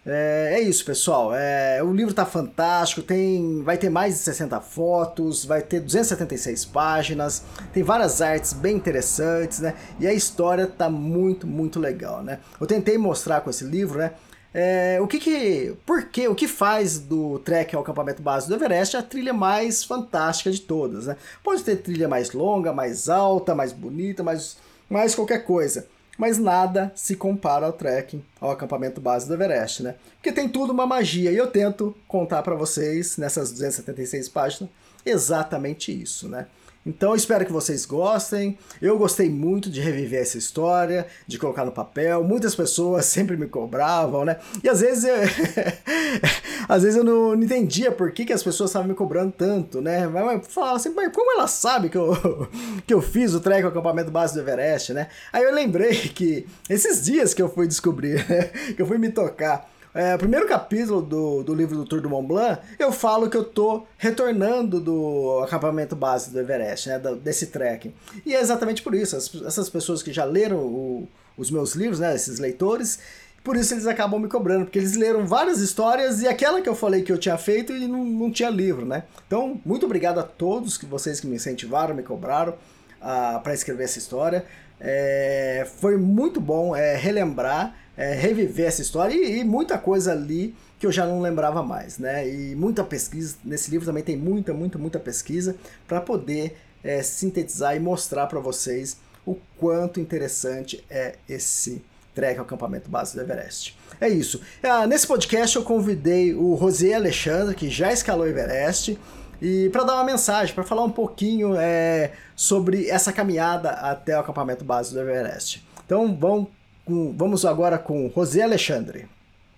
É, 0.05 0.53
é, 0.53 0.61
isso, 0.61 0.85
pessoal. 0.85 1.33
É, 1.33 1.81
o 1.83 1.91
livro 1.91 2.13
tá 2.13 2.25
fantástico, 2.25 3.01
tem, 3.01 3.61
vai 3.63 3.77
ter 3.77 3.89
mais 3.89 4.13
de 4.15 4.19
60 4.21 4.61
fotos, 4.61 5.43
vai 5.43 5.61
ter 5.61 5.79
276 5.81 6.65
páginas, 6.65 7.43
tem 7.73 7.83
várias 7.83 8.21
artes 8.21 8.53
bem 8.53 8.75
interessantes, 8.75 9.59
né? 9.59 9.73
E 9.99 10.07
a 10.07 10.13
história 10.13 10.67
tá 10.67 10.89
muito, 10.89 11.47
muito 11.47 11.79
legal, 11.79 12.21
né? 12.21 12.39
Eu 12.59 12.67
tentei 12.67 12.97
mostrar 12.97 13.41
com 13.41 13.49
esse 13.49 13.65
livro, 13.65 13.99
né? 13.99 14.11
É, 14.53 14.97
o 15.01 15.07
que 15.07 15.19
que, 15.19 15.75
por 15.85 16.05
que, 16.05 16.27
o 16.27 16.33
que 16.33 16.47
faz 16.47 16.99
do 16.99 17.37
trek 17.39 17.75
ao 17.75 17.81
acampamento 17.81 18.21
base 18.21 18.47
do 18.47 18.55
Everest 18.55 18.95
a 18.95 19.03
trilha 19.03 19.33
mais 19.33 19.83
fantástica 19.83 20.49
de 20.51 20.61
todas, 20.61 21.07
né? 21.07 21.17
Pode 21.43 21.63
ter 21.63 21.75
trilha 21.77 22.07
mais 22.07 22.31
longa, 22.31 22.73
mais 22.73 23.09
alta, 23.09 23.53
mais 23.53 23.73
bonita, 23.73 24.23
mais, 24.23 24.57
mais 24.89 25.13
qualquer 25.13 25.43
coisa 25.43 25.85
mas 26.17 26.37
nada 26.37 26.91
se 26.95 27.15
compara 27.15 27.65
ao 27.65 27.73
trekking, 27.73 28.23
ao 28.41 28.51
acampamento 28.51 28.99
base 28.99 29.27
do 29.27 29.33
Everest, 29.33 29.83
né? 29.83 29.95
Porque 30.15 30.31
tem 30.31 30.49
tudo 30.49 30.73
uma 30.73 30.87
magia 30.87 31.31
e 31.31 31.37
eu 31.37 31.47
tento 31.47 31.95
contar 32.07 32.41
para 32.41 32.55
vocês 32.55 33.17
nessas 33.17 33.51
276 33.51 34.27
páginas 34.29 34.69
exatamente 35.05 35.91
isso, 35.91 36.27
né? 36.27 36.47
Então 36.87 37.13
espero 37.13 37.45
que 37.45 37.51
vocês 37.51 37.85
gostem. 37.85 38.57
Eu 38.81 38.97
gostei 38.97 39.29
muito 39.29 39.69
de 39.69 39.81
reviver 39.81 40.21
essa 40.21 40.37
história, 40.37 41.05
de 41.27 41.37
colocar 41.37 41.65
no 41.65 41.71
papel. 41.71 42.23
Muitas 42.23 42.55
pessoas 42.55 43.03
sempre 43.17 43.35
me 43.35 43.45
cobravam, 43.45 44.23
né? 44.23 44.37
E 44.63 44.69
às 44.69 44.79
vezes 44.79 45.03
eu, 45.03 45.15
às 46.69 46.83
vezes 46.83 46.97
eu 46.97 47.03
não, 47.03 47.35
não, 47.35 47.43
entendia 47.43 47.91
por 47.91 48.11
que, 48.13 48.23
que 48.23 48.31
as 48.31 48.41
pessoas 48.41 48.69
estavam 48.69 48.87
me 48.87 48.95
cobrando 48.95 49.33
tanto, 49.37 49.81
né? 49.81 50.07
Mas 50.07 50.47
falava 50.47 50.77
assim, 50.77 50.93
mas 50.95 51.11
como 51.11 51.29
ela 51.33 51.47
sabe 51.47 51.89
que 51.89 51.97
eu, 51.97 52.47
que 52.87 52.93
eu 52.93 53.01
fiz 53.01 53.33
o 53.33 53.41
trek 53.41 53.67
acampamento 53.67 54.09
base 54.09 54.33
do 54.33 54.39
Everest, 54.39 54.93
né? 54.93 55.09
Aí 55.33 55.43
eu 55.43 55.53
lembrei 55.53 55.93
que 55.93 56.47
esses 56.69 57.03
dias 57.03 57.33
que 57.33 57.41
eu 57.41 57.49
fui 57.49 57.67
descobrir, 57.67 58.25
né? 58.29 58.43
que 58.75 58.81
eu 58.81 58.87
fui 58.87 58.97
me 58.97 59.09
tocar 59.09 59.69
é, 59.93 60.17
primeiro 60.17 60.47
capítulo 60.47 61.01
do, 61.01 61.43
do 61.43 61.55
livro 61.55 61.75
do 61.75 61.85
Tour 61.85 62.01
do 62.01 62.09
Mont 62.09 62.27
Blanc, 62.27 62.61
eu 62.77 62.91
falo 62.91 63.29
que 63.29 63.37
eu 63.37 63.43
tô 63.43 63.85
retornando 63.97 64.79
do 64.79 65.41
acampamento 65.43 65.95
base 65.95 66.31
do 66.31 66.39
Everest, 66.39 66.89
né, 66.89 66.99
desse 67.21 67.47
trekking. 67.47 67.93
E 68.25 68.35
é 68.35 68.39
exatamente 68.39 68.81
por 68.81 68.93
isso, 68.93 69.15
as, 69.15 69.33
essas 69.43 69.69
pessoas 69.69 70.03
que 70.03 70.13
já 70.13 70.23
leram 70.23 70.57
o, 70.57 71.07
os 71.37 71.49
meus 71.49 71.73
livros, 71.73 71.99
né, 71.99 72.13
esses 72.15 72.39
leitores, 72.39 72.99
por 73.43 73.55
isso 73.55 73.73
eles 73.73 73.87
acabam 73.87 74.19
me 74.19 74.27
cobrando, 74.27 74.65
porque 74.65 74.77
eles 74.77 74.95
leram 74.95 75.25
várias 75.25 75.61
histórias 75.61 76.21
e 76.21 76.27
aquela 76.27 76.61
que 76.61 76.67
eu 76.67 76.75
falei 76.75 77.01
que 77.01 77.11
eu 77.11 77.17
tinha 77.17 77.37
feito 77.37 77.71
e 77.71 77.87
não, 77.87 78.03
não 78.03 78.29
tinha 78.29 78.49
livro, 78.49 78.85
né? 78.85 79.03
Então, 79.25 79.59
muito 79.65 79.85
obrigado 79.85 80.19
a 80.19 80.23
todos 80.23 80.77
que 80.77 80.85
vocês 80.85 81.21
que 81.21 81.27
me 81.27 81.37
incentivaram, 81.37 81.95
me 81.95 82.03
cobraram 82.03 82.51
uh, 82.51 82.57
ah, 83.01 83.39
para 83.41 83.53
escrever 83.53 83.85
essa 83.85 83.99
história. 83.99 84.45
É, 84.79 85.65
foi 85.79 85.95
muito 85.95 86.41
bom 86.41 86.75
é, 86.75 86.97
relembrar 86.97 87.73
é, 87.97 88.13
reviver 88.13 88.67
essa 88.67 88.81
história 88.81 89.13
e, 89.13 89.39
e, 89.39 89.43
muita 89.43 89.77
coisa 89.77 90.11
ali 90.11 90.55
que 90.79 90.85
eu 90.85 90.91
já 90.91 91.05
não 91.05 91.19
lembrava 91.19 91.63
mais, 91.63 91.97
né? 91.97 92.29
E 92.29 92.55
muita 92.55 92.83
pesquisa, 92.83 93.35
nesse 93.43 93.71
livro 93.71 93.85
também 93.85 94.03
tem 94.03 94.15
muita, 94.15 94.53
muita, 94.53 94.77
muita 94.77 94.99
pesquisa 94.99 95.55
para 95.87 95.99
poder 95.99 96.55
é, 96.83 97.01
sintetizar 97.01 97.75
e 97.75 97.79
mostrar 97.79 98.27
para 98.27 98.39
vocês 98.39 98.97
o 99.25 99.35
quanto 99.57 99.99
interessante 99.99 100.85
é 100.89 101.15
esse 101.27 101.81
trek 102.13 102.37
ao 102.39 102.45
acampamento 102.45 102.89
base 102.89 103.15
do 103.15 103.21
Everest. 103.21 103.77
É 103.99 104.07
isso. 104.07 104.41
Ah, 104.63 104.87
nesse 104.87 105.05
podcast 105.05 105.55
eu 105.55 105.63
convidei 105.63 106.33
o 106.33 106.53
Rosé 106.53 106.93
Alexandre, 106.93 107.55
que 107.55 107.69
já 107.69 107.91
escalou 107.91 108.25
o 108.25 108.29
Everest, 108.29 108.97
e 109.41 109.69
para 109.69 109.83
dar 109.83 109.95
uma 109.95 110.03
mensagem, 110.03 110.53
para 110.53 110.63
falar 110.63 110.83
um 110.83 110.91
pouquinho 110.91 111.55
é, 111.55 112.11
sobre 112.35 112.89
essa 112.89 113.11
caminhada 113.11 113.69
até 113.69 114.15
o 114.15 114.19
acampamento 114.19 114.63
base 114.63 114.93
do 114.93 114.99
Everest. 114.99 115.63
Então 115.85 116.15
vamos 116.15 116.49
com, 116.87 117.13
vamos 117.15 117.43
agora 117.43 117.77
com 117.77 118.07
Rosé 118.07 118.41
Alexandre. 118.41 119.07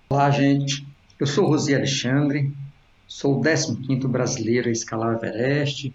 Olá, 0.09 0.31
gente. 0.31 0.85
Eu 1.19 1.27
sou 1.27 1.45
Rosé 1.45 1.75
Alexandre, 1.75 2.51
sou 3.07 3.39
o 3.39 3.41
15º 3.43 4.07
brasileiro 4.07 4.67
a 4.67 4.71
escalar 4.71 5.13
o 5.13 5.17
Everest, 5.17 5.93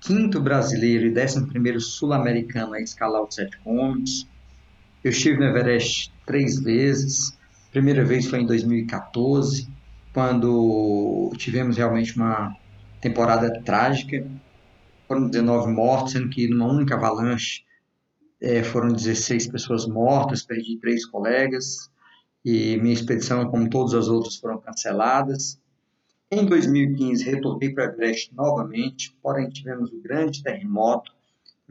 quinto 0.00 0.42
brasileiro 0.42 1.06
e 1.06 1.10
11º 1.10 1.80
sul-americano 1.80 2.74
a 2.74 2.80
escalar 2.80 3.22
os 3.22 3.34
sete 3.34 3.56
cômodos. 3.60 4.28
Eu 5.02 5.10
estive 5.10 5.38
no 5.38 5.44
Everest 5.44 6.12
três 6.26 6.60
vezes. 6.60 7.30
A 7.68 7.70
primeira 7.72 8.04
vez 8.04 8.26
foi 8.26 8.40
em 8.40 8.46
2014, 8.46 9.66
quando 10.12 11.32
tivemos 11.38 11.78
realmente 11.78 12.14
uma 12.14 12.54
temporada 13.00 13.50
trágica. 13.62 14.26
Foram 15.08 15.30
19 15.30 15.72
mortos, 15.72 16.12
sendo 16.12 16.28
que 16.28 16.46
numa 16.46 16.70
única 16.70 16.94
avalanche 16.94 17.62
é, 18.44 18.62
foram 18.62 18.92
16 18.92 19.46
pessoas 19.46 19.86
mortas, 19.86 20.42
perdi 20.42 20.76
três 20.76 21.06
colegas 21.06 21.90
e 22.44 22.76
minha 22.76 22.92
expedição, 22.92 23.50
como 23.50 23.70
todas 23.70 23.94
as 23.94 24.06
outras, 24.06 24.36
foram 24.36 24.60
canceladas. 24.60 25.58
Em 26.30 26.44
2015, 26.44 27.24
retornei 27.24 27.72
para 27.72 27.84
Everest 27.84 28.34
novamente, 28.34 29.16
porém 29.22 29.48
tivemos 29.48 29.90
um 29.90 30.02
grande 30.02 30.42
terremoto, 30.42 31.10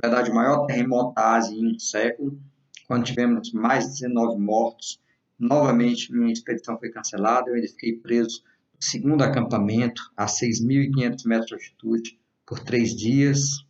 na 0.02 0.10
verdade 0.10 0.32
o 0.32 0.34
maior 0.34 0.66
terremoto 0.66 1.14
da 1.14 1.36
Ásia 1.36 1.56
em 1.56 1.76
um 1.76 1.80
século, 1.80 2.40
quando 2.88 3.06
tivemos 3.06 3.52
mais 3.54 3.86
de 3.86 4.02
19 4.02 4.40
mortos. 4.42 5.00
Novamente, 5.38 6.12
minha 6.12 6.34
expedição 6.34 6.80
foi 6.80 6.90
cancelada, 6.90 7.52
eu 7.52 7.56
ainda 7.56 7.68
fiquei 7.68 7.94
preso 7.94 8.42
no 8.74 8.82
segundo 8.82 9.22
acampamento, 9.22 10.02
a 10.18 10.26
6.500 10.26 11.28
metros 11.28 11.48
de 11.48 11.54
altitude, 11.54 12.20
por 12.48 12.60
três 12.60 12.96
dias 12.96 13.64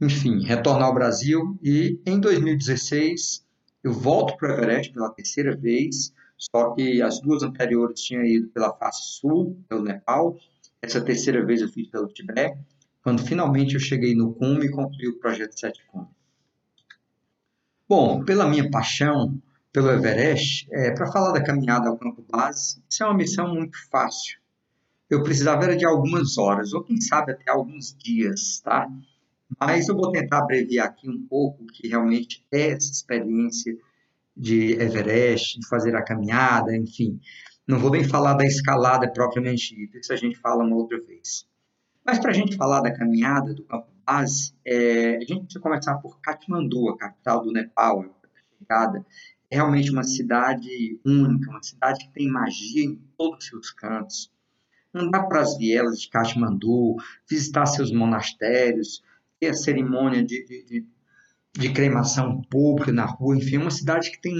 enfim, 0.00 0.42
retornar 0.44 0.88
ao 0.88 0.94
Brasil 0.94 1.58
e 1.62 2.00
em 2.06 2.18
2016 2.18 3.44
eu 3.84 3.92
volto 3.92 4.36
para 4.36 4.50
o 4.50 4.52
Everest 4.52 4.92
pela 4.92 5.10
terceira 5.10 5.56
vez, 5.56 6.12
só 6.36 6.74
que 6.74 7.02
as 7.02 7.20
duas 7.20 7.42
anteriores 7.42 8.00
tinham 8.00 8.24
ido 8.24 8.48
pela 8.48 8.74
face 8.74 9.20
sul, 9.20 9.58
pelo 9.68 9.82
Nepal, 9.82 10.38
essa 10.80 11.00
terceira 11.00 11.44
vez 11.44 11.60
eu 11.60 11.68
fiz 11.68 11.88
pelo 11.88 12.08
Tibete, 12.08 12.58
quando 13.02 13.22
finalmente 13.22 13.74
eu 13.74 13.80
cheguei 13.80 14.14
no 14.14 14.32
cume 14.34 14.66
e 14.66 14.70
concluí 14.70 15.08
o 15.08 15.18
projeto 15.18 15.58
Sete 15.58 15.84
Cumes. 15.86 16.08
Bom, 17.88 18.24
pela 18.24 18.48
minha 18.48 18.70
paixão 18.70 19.40
pelo 19.72 19.90
Everest, 19.90 20.66
é, 20.72 20.90
para 20.92 21.10
falar 21.12 21.32
da 21.32 21.42
caminhada 21.42 21.88
ao 21.88 21.98
campo 21.98 22.24
base, 22.28 22.82
isso 22.88 23.02
é 23.02 23.06
uma 23.06 23.16
missão 23.16 23.54
muito 23.54 23.76
fácil. 23.90 24.38
Eu 25.08 25.22
precisava 25.22 25.64
era 25.64 25.76
de 25.76 25.84
algumas 25.84 26.38
horas, 26.38 26.72
ou 26.72 26.82
quem 26.82 27.00
sabe 27.00 27.32
até 27.32 27.50
alguns 27.50 27.94
dias, 27.96 28.60
tá? 28.60 28.88
Mas 29.58 29.88
eu 29.88 29.96
vou 29.96 30.12
tentar 30.12 30.38
abreviar 30.38 30.88
aqui 30.88 31.08
um 31.08 31.26
pouco 31.26 31.66
que 31.66 31.88
realmente 31.88 32.46
é 32.52 32.70
essa 32.70 32.92
experiência 32.92 33.76
de 34.36 34.72
Everest, 34.72 35.58
de 35.58 35.68
fazer 35.68 35.94
a 35.96 36.02
caminhada, 36.02 36.76
enfim. 36.76 37.20
Não 37.66 37.78
vou 37.78 37.90
nem 37.90 38.04
falar 38.04 38.34
da 38.34 38.44
escalada 38.44 39.10
propriamente 39.10 39.74
dita, 39.74 39.98
isso 39.98 40.12
a 40.12 40.16
gente 40.16 40.38
fala 40.38 40.64
uma 40.64 40.76
outra 40.76 41.00
vez. 41.00 41.46
Mas 42.04 42.18
para 42.18 42.30
a 42.30 42.34
gente 42.34 42.56
falar 42.56 42.80
da 42.80 42.92
caminhada 42.92 43.54
do 43.54 43.64
campo 43.64 43.90
base, 44.04 44.54
é, 44.64 45.16
a 45.16 45.20
gente 45.20 45.42
precisa 45.42 45.60
começar 45.60 45.96
por 45.98 46.20
Katmandu, 46.20 46.88
a 46.88 46.96
capital 46.96 47.42
do 47.42 47.52
Nepal, 47.52 48.00
a 48.00 48.58
chegada. 48.58 49.04
É 49.50 49.56
realmente 49.56 49.90
uma 49.90 50.04
cidade 50.04 50.98
única, 51.04 51.50
uma 51.50 51.62
cidade 51.62 52.06
que 52.06 52.12
tem 52.12 52.28
magia 52.28 52.84
em 52.84 53.00
todos 53.16 53.44
os 53.44 53.48
seus 53.48 53.70
cantos. 53.70 54.32
Andar 54.94 55.24
para 55.24 55.40
as 55.40 55.56
vielas 55.56 56.00
de 56.00 56.08
Katmandu, 56.08 56.96
visitar 57.28 57.66
seus 57.66 57.92
monastérios, 57.92 59.02
a 59.46 59.54
cerimônia 59.54 60.24
de, 60.24 60.44
de, 60.44 60.86
de, 61.56 61.72
cremação 61.72 62.42
pública 62.42 62.92
na 62.92 63.06
rua, 63.06 63.36
enfim, 63.36 63.56
é 63.56 63.60
uma 63.60 63.70
cidade 63.70 64.10
que 64.10 64.20
tem 64.20 64.34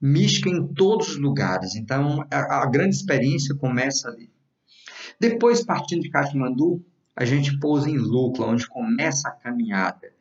mística 0.00 0.48
em 0.48 0.66
todos 0.74 1.10
os 1.10 1.16
lugares. 1.16 1.76
Então, 1.76 2.26
a, 2.30 2.62
a 2.62 2.66
grande 2.66 2.96
experiência 2.96 3.54
começa 3.54 4.08
ali. 4.08 4.30
Depois, 5.20 5.64
partindo 5.64 6.02
de 6.02 6.10
Kathmandu, 6.10 6.84
a 7.14 7.24
gente 7.24 7.58
pousa 7.60 7.88
em 7.88 7.98
Lukla, 7.98 8.46
onde 8.46 8.66
começa 8.66 9.28
a 9.28 9.32
caminhada. 9.32 10.12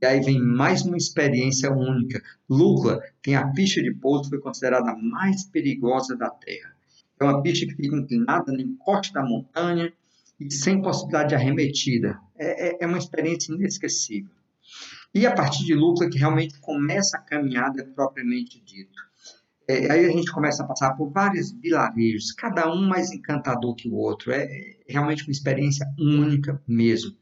E 0.00 0.06
aí 0.06 0.20
vem 0.20 0.40
mais 0.40 0.82
uma 0.82 0.96
experiência 0.96 1.72
única. 1.72 2.22
Lukla 2.48 3.00
tem 3.22 3.34
a 3.34 3.48
pista 3.48 3.82
de 3.82 3.92
pouso 3.92 4.30
foi 4.30 4.40
considerada 4.40 4.90
a 4.90 4.96
mais 4.96 5.44
perigosa 5.44 6.16
da 6.16 6.30
Terra. 6.30 6.72
É 7.20 7.24
uma 7.24 7.42
pista 7.42 7.66
que 7.66 7.74
fica 7.74 7.96
inclinada 7.96 8.52
no 8.52 8.60
encoste 8.60 9.12
da 9.12 9.24
montanha 9.24 9.92
e 10.38 10.52
sem 10.52 10.80
possibilidade 10.80 11.30
de 11.30 11.34
arremetida. 11.34 12.18
É, 12.38 12.68
é, 12.68 12.78
é 12.80 12.86
uma 12.86 12.98
experiência 12.98 13.52
inesquecível. 13.52 14.30
E 15.14 15.26
a 15.26 15.34
partir 15.34 15.64
de 15.64 15.74
Lucas 15.74 16.08
que 16.08 16.18
realmente 16.18 16.58
começa 16.60 17.16
a 17.16 17.20
caminhada 17.20 17.84
propriamente 17.94 18.60
dito. 18.60 19.08
É, 19.66 19.92
aí 19.92 20.06
a 20.06 20.10
gente 20.10 20.32
começa 20.32 20.62
a 20.62 20.66
passar 20.66 20.94
por 20.94 21.10
vários 21.10 21.52
vilarejos, 21.52 22.32
cada 22.32 22.72
um 22.72 22.88
mais 22.88 23.12
encantador 23.12 23.74
que 23.74 23.88
o 23.88 23.94
outro. 23.94 24.32
É, 24.32 24.44
é 24.44 24.76
realmente 24.88 25.24
uma 25.24 25.32
experiência 25.32 25.86
única 25.98 26.60
mesmo. 26.66 27.14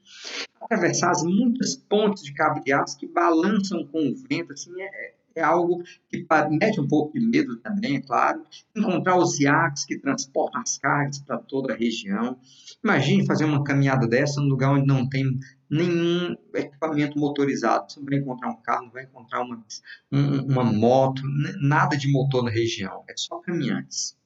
Atravessar 0.61 1.11
as 1.11 1.23
muitas 1.23 1.75
pontes 1.77 2.23
de 2.23 2.73
aço 2.73 2.99
que 2.99 3.07
balançam 3.07 3.85
com 3.87 4.11
o 4.11 4.17
vento, 4.29 4.53
assim, 4.53 4.71
é, 4.81 5.15
é 5.37 5.43
algo 5.43 5.83
que 6.09 6.27
mete 6.51 6.81
um 6.81 6.89
pouco 6.89 7.13
de 7.19 7.25
medo 7.25 7.57
também, 7.59 7.97
é 7.97 8.03
claro. 8.03 8.43
Encontrar 8.75 9.19
os 9.19 9.39
iaques 9.39 9.85
que 9.85 9.99
transportam 9.99 10.63
as 10.63 10.79
cargas 10.79 11.19
para 11.19 11.37
toda 11.39 11.75
a 11.75 11.77
região. 11.77 12.39
Imagine 12.83 13.27
fazer 13.27 13.45
uma 13.45 13.63
caminhada 13.63 14.09
dessa 14.09 14.41
num 14.41 14.49
lugar 14.49 14.73
onde 14.73 14.87
não 14.87 15.07
tem 15.07 15.25
nenhum 15.69 16.35
equipamento 16.55 17.19
motorizado. 17.19 17.93
Você 17.93 18.01
não 18.01 18.07
vai 18.07 18.19
encontrar 18.19 18.49
um 18.49 18.63
carro, 18.63 18.85
não 18.87 18.93
vai 18.93 19.05
encontrar 19.05 19.43
uma, 19.43 19.63
uma 20.11 20.65
moto, 20.65 21.23
nada 21.61 21.97
de 21.97 22.11
motor 22.11 22.43
na 22.43 22.51
região. 22.51 23.05
É 23.09 23.13
só 23.15 23.39
caminhantes. 23.41 24.17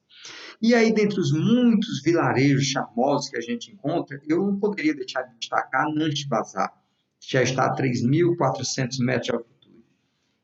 E 0.61 0.73
aí, 0.75 0.93
dentre 0.93 1.19
os 1.19 1.31
muitos 1.33 2.01
vilarejos 2.03 2.65
charmosos 2.65 3.29
que 3.29 3.37
a 3.37 3.41
gente 3.41 3.71
encontra, 3.71 4.21
eu 4.27 4.45
não 4.45 4.59
poderia 4.59 4.93
deixar 4.93 5.23
de 5.23 5.35
destacar 5.39 5.91
Nantes 5.91 6.25
Bazar, 6.25 6.71
que 7.19 7.31
já 7.33 7.41
está 7.41 7.65
a 7.65 7.75
3.400 7.75 9.03
metros 9.03 9.41
de 9.43 9.50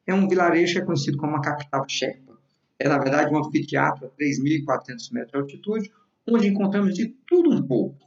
é 0.07 0.13
um 0.13 0.27
vilarejo 0.27 0.73
que 0.73 0.79
é 0.79 0.85
conhecido 0.85 1.17
como 1.17 1.35
a 1.35 1.41
capital 1.41 1.85
Sherpa. 1.87 2.37
É, 2.79 2.87
na 2.87 2.97
verdade, 2.97 3.33
um 3.33 3.37
anfiteatro 3.37 4.05
a 4.05 4.09
3.400 4.09 5.11
metros 5.11 5.31
de 5.31 5.37
altitude, 5.37 5.91
onde 6.27 6.47
encontramos 6.47 6.95
de 6.95 7.07
tudo 7.27 7.51
um 7.51 7.61
pouco. 7.61 7.97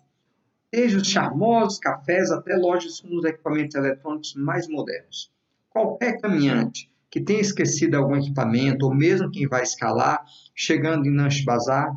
Desde 0.73 0.97
os 0.97 1.09
charmosos 1.09 1.79
cafés 1.79 2.31
até 2.31 2.57
lojas 2.57 3.01
com 3.01 3.17
os 3.17 3.25
equipamentos 3.25 3.75
eletrônicos 3.75 4.35
mais 4.35 4.69
modernos. 4.69 5.31
Qualquer 5.69 6.21
caminhante 6.21 6.91
que 7.11 7.21
tenha 7.21 7.41
esquecido 7.41 7.97
algum 7.97 8.17
equipamento, 8.17 8.87
ou 8.87 8.95
mesmo 8.95 9.31
quem 9.31 9.49
vai 9.49 9.63
escalar, 9.63 10.25
chegando 10.55 11.07
em 11.07 11.11
Nanche 11.11 11.45
Bazar, 11.45 11.93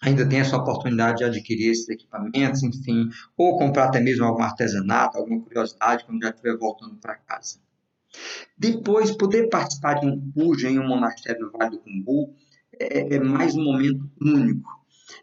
ainda 0.00 0.28
tem 0.28 0.40
essa 0.40 0.56
oportunidade 0.56 1.18
de 1.18 1.24
adquirir 1.24 1.70
esses 1.70 1.88
equipamentos, 1.88 2.64
enfim, 2.64 3.08
ou 3.36 3.56
comprar 3.56 3.84
até 3.84 4.00
mesmo 4.00 4.24
algum 4.24 4.42
artesanato, 4.42 5.16
alguma 5.16 5.40
curiosidade 5.40 6.04
quando 6.04 6.20
já 6.20 6.30
estiver 6.30 6.58
voltando 6.58 6.96
para 6.96 7.14
casa. 7.14 7.60
Depois, 8.56 9.16
poder 9.16 9.48
participar 9.48 9.94
de 9.94 10.06
um 10.06 10.20
puja 10.32 10.70
em 10.70 10.78
um 10.78 10.86
monastério 10.86 11.46
no 11.46 11.52
Vale 11.52 11.70
do 11.70 11.78
Cumbu 11.78 12.34
é, 12.78 13.16
é 13.16 13.20
mais 13.20 13.54
um 13.54 13.64
momento 13.64 14.10
único. 14.20 14.70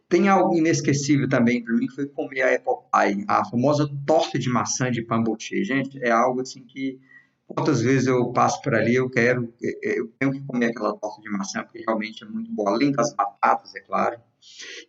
Tem 0.08 0.28
algo 0.28 0.56
inesquecível 0.56 1.28
também 1.30 1.64
para 1.64 1.74
mim, 1.74 1.88
foi 1.90 2.08
comer 2.08 2.42
a 2.42 2.56
apple 2.56 2.74
pie, 2.92 3.26
a 3.28 3.46
famosa 3.46 3.90
torta 4.06 4.38
de 4.40 4.50
maçã 4.50 4.92
de 4.92 5.02
pamboche. 5.04 5.64
Gente, 5.64 6.04
é 6.04 6.12
algo 6.12 6.42
assim 6.42 6.64
que 6.64 7.00
quantas 7.48 7.82
vezes 7.82 8.08
eu 8.08 8.32
passo 8.32 8.62
por 8.62 8.76
ali, 8.76 8.96
eu 8.96 9.10
quero, 9.10 9.54
é, 9.62 9.90
é, 9.90 10.00
eu 10.00 10.08
tenho 10.20 10.32
que 10.32 10.42
comer 10.46 10.68
aquela 10.68 10.96
torta 10.96 11.22
de 11.22 11.30
maçã, 11.30 11.64
porque 11.64 11.80
realmente 11.80 12.24
é 12.24 12.28
muito 12.28 12.52
boa, 12.52 12.72
além 12.72 12.92
das 12.92 13.14
batatas, 13.16 13.74
é 13.76 13.80
claro. 13.82 14.20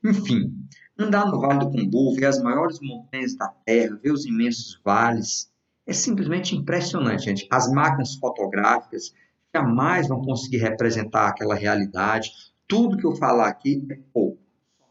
Enfim, 0.05 0.55
andar 0.99 1.27
no 1.27 1.41
Vale 1.41 1.61
do 1.61 1.71
Cumbu, 1.71 2.15
ver 2.15 2.27
as 2.27 2.43
maiores 2.43 2.79
montanhas 2.81 3.35
da 3.35 3.49
Terra, 3.49 3.99
ver 4.03 4.13
os 4.13 4.27
imensos 4.27 4.81
vales, 4.85 5.51
é 5.87 5.93
simplesmente 5.93 6.57
impressionante, 6.57 7.25
gente. 7.25 7.47
As 7.51 7.71
máquinas 7.71 8.15
fotográficas 8.15 9.13
jamais 9.55 10.09
vão 10.09 10.23
conseguir 10.23 10.59
representar 10.59 11.29
aquela 11.29 11.55
realidade. 11.55 12.31
Tudo 12.69 12.97
que 12.97 13.07
eu 13.07 13.17
falar 13.17 13.49
aqui 13.49 13.85
é 13.91 13.99
pouco. 14.13 14.39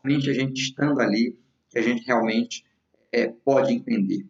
Somente 0.02 0.30
a 0.30 0.34
gente 0.34 0.62
estando 0.62 0.99
ali 0.99 1.38
que 1.69 1.80
a 1.80 1.82
gente 1.82 2.06
realmente 2.06 2.65
é, 3.12 3.28
pode 3.28 3.73
entender. 3.73 4.25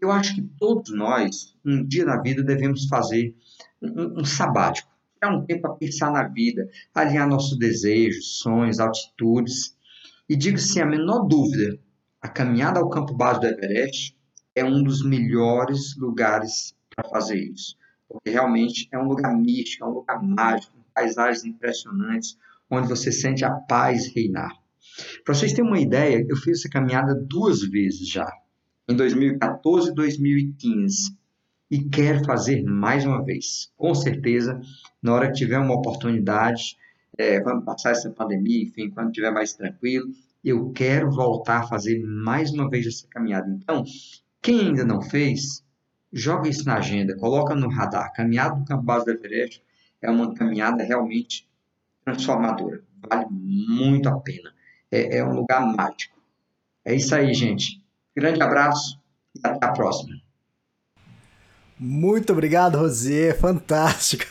Eu 0.00 0.10
acho 0.10 0.34
que 0.34 0.42
todos 0.58 0.94
nós, 0.94 1.56
um 1.64 1.82
dia 1.82 2.04
na 2.04 2.20
vida, 2.20 2.42
devemos 2.42 2.86
fazer 2.86 3.34
um, 3.80 4.20
um 4.20 4.24
sabático. 4.24 4.90
Um 5.24 5.44
tempo 5.44 5.62
para 5.62 5.74
pensar 5.74 6.12
na 6.12 6.22
vida, 6.28 6.68
alinhar 6.94 7.28
nossos 7.28 7.58
desejos, 7.58 8.38
sonhos, 8.38 8.78
altitudes. 8.78 9.76
E 10.28 10.36
digo 10.36 10.58
sem 10.58 10.82
a 10.82 10.86
menor 10.86 11.26
dúvida, 11.26 11.80
a 12.20 12.28
caminhada 12.28 12.78
ao 12.78 12.88
campo 12.88 13.12
base 13.12 13.40
do 13.40 13.46
Everest 13.46 14.15
é 14.56 14.64
um 14.64 14.82
dos 14.82 15.04
melhores 15.04 15.94
lugares 15.96 16.74
para 16.94 17.08
fazer 17.08 17.36
isso. 17.38 17.76
Porque 18.08 18.30
realmente 18.30 18.88
é 18.90 18.98
um 18.98 19.06
lugar 19.06 19.36
místico, 19.36 19.84
é 19.84 19.88
um 19.88 19.92
lugar 19.92 20.22
mágico, 20.22 20.72
paisagens 20.94 21.44
impressionantes, 21.44 22.38
onde 22.70 22.88
você 22.88 23.12
sente 23.12 23.44
a 23.44 23.50
paz 23.50 24.06
reinar. 24.14 24.50
Para 25.24 25.34
vocês 25.34 25.52
terem 25.52 25.68
uma 25.68 25.78
ideia, 25.78 26.24
eu 26.26 26.36
fiz 26.36 26.60
essa 26.60 26.70
caminhada 26.70 27.14
duas 27.14 27.60
vezes 27.60 28.08
já, 28.08 28.26
em 28.88 28.96
2014 28.96 29.90
e 29.90 29.94
2015, 29.94 31.16
e 31.70 31.84
quero 31.84 32.24
fazer 32.24 32.62
mais 32.62 33.04
uma 33.04 33.22
vez. 33.22 33.70
Com 33.76 33.94
certeza, 33.94 34.58
na 35.02 35.12
hora 35.12 35.26
que 35.26 35.34
tiver 35.34 35.58
uma 35.58 35.74
oportunidade, 35.74 36.78
é, 37.18 37.40
vamos 37.40 37.64
passar 37.64 37.90
essa 37.90 38.10
pandemia, 38.10 38.62
enfim, 38.62 38.88
quando 38.88 39.12
tiver 39.12 39.32
mais 39.32 39.52
tranquilo, 39.52 40.06
eu 40.42 40.70
quero 40.70 41.10
voltar 41.10 41.58
a 41.58 41.66
fazer 41.66 42.00
mais 42.04 42.52
uma 42.52 42.70
vez 42.70 42.86
essa 42.86 43.06
caminhada. 43.08 43.50
Então, 43.50 43.84
quem 44.46 44.60
ainda 44.60 44.84
não 44.84 45.02
fez, 45.02 45.64
joga 46.12 46.48
isso 46.48 46.64
na 46.64 46.76
agenda, 46.76 47.16
coloca 47.16 47.52
no 47.52 47.68
radar. 47.68 48.12
Caminhada 48.12 48.54
do 48.54 48.64
Campo 48.64 48.84
Base 48.84 49.04
do 49.04 49.10
Everest 49.10 49.60
é 50.00 50.08
uma 50.08 50.32
caminhada 50.34 50.84
realmente 50.84 51.48
transformadora. 52.04 52.80
Vale 53.10 53.26
muito 53.28 54.08
a 54.08 54.20
pena. 54.20 54.54
É, 54.88 55.18
é 55.18 55.24
um 55.24 55.34
lugar 55.34 55.66
mágico. 55.66 56.16
É 56.84 56.94
isso 56.94 57.12
aí, 57.12 57.34
gente. 57.34 57.82
Grande 58.14 58.40
abraço 58.40 59.00
e 59.34 59.40
até 59.42 59.66
a 59.66 59.72
próxima. 59.72 60.14
Muito 61.76 62.32
obrigado, 62.32 62.78
Rosê. 62.78 63.34
Fantástico. 63.42 64.26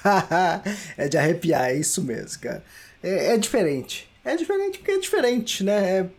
é 0.96 1.10
de 1.10 1.18
arrepiar, 1.18 1.72
é 1.72 1.76
isso 1.76 2.02
mesmo, 2.02 2.40
cara. 2.40 2.64
É, 3.04 3.34
é, 3.34 3.38
diferente. 3.38 4.10
É 4.24 4.38
diferente 4.38 4.78
porque 4.78 4.92
é 4.92 4.98
diferente, 4.98 5.62
né? 5.62 6.00
É 6.00 6.10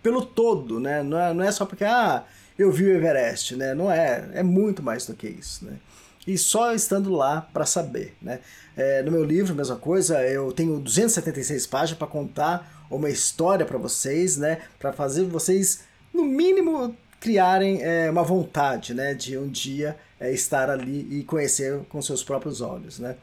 pelo 0.00 0.24
todo, 0.24 0.78
né? 0.78 1.02
Não 1.02 1.18
é, 1.18 1.34
não 1.34 1.44
é 1.44 1.50
só 1.50 1.66
porque, 1.66 1.84
ah, 1.84 2.24
eu 2.62 2.72
vi 2.72 2.84
o 2.84 2.96
Everest, 2.96 3.56
né? 3.56 3.74
Não 3.74 3.90
é, 3.90 4.28
é 4.34 4.42
muito 4.42 4.82
mais 4.82 5.06
do 5.06 5.14
que 5.14 5.28
isso, 5.28 5.64
né? 5.64 5.78
E 6.26 6.38
só 6.38 6.72
estando 6.72 7.10
lá 7.10 7.40
para 7.52 7.66
saber, 7.66 8.14
né? 8.22 8.40
É, 8.76 9.02
no 9.02 9.10
meu 9.10 9.24
livro, 9.24 9.54
mesma 9.54 9.76
coisa, 9.76 10.22
eu 10.22 10.52
tenho 10.52 10.78
276 10.78 11.66
páginas 11.66 11.98
para 11.98 12.06
contar 12.06 12.86
uma 12.90 13.10
história 13.10 13.66
para 13.66 13.78
vocês, 13.78 14.36
né? 14.36 14.60
Para 14.78 14.92
fazer 14.92 15.24
vocês, 15.24 15.80
no 16.12 16.24
mínimo, 16.24 16.96
criarem 17.20 17.82
é, 17.82 18.10
uma 18.10 18.22
vontade, 18.22 18.94
né? 18.94 19.14
De 19.14 19.36
um 19.36 19.48
dia 19.48 19.96
é, 20.20 20.32
estar 20.32 20.70
ali 20.70 21.08
e 21.10 21.24
conhecer 21.24 21.80
com 21.88 22.00
seus 22.00 22.22
próprios 22.22 22.60
olhos, 22.60 22.98
né? 22.98 23.16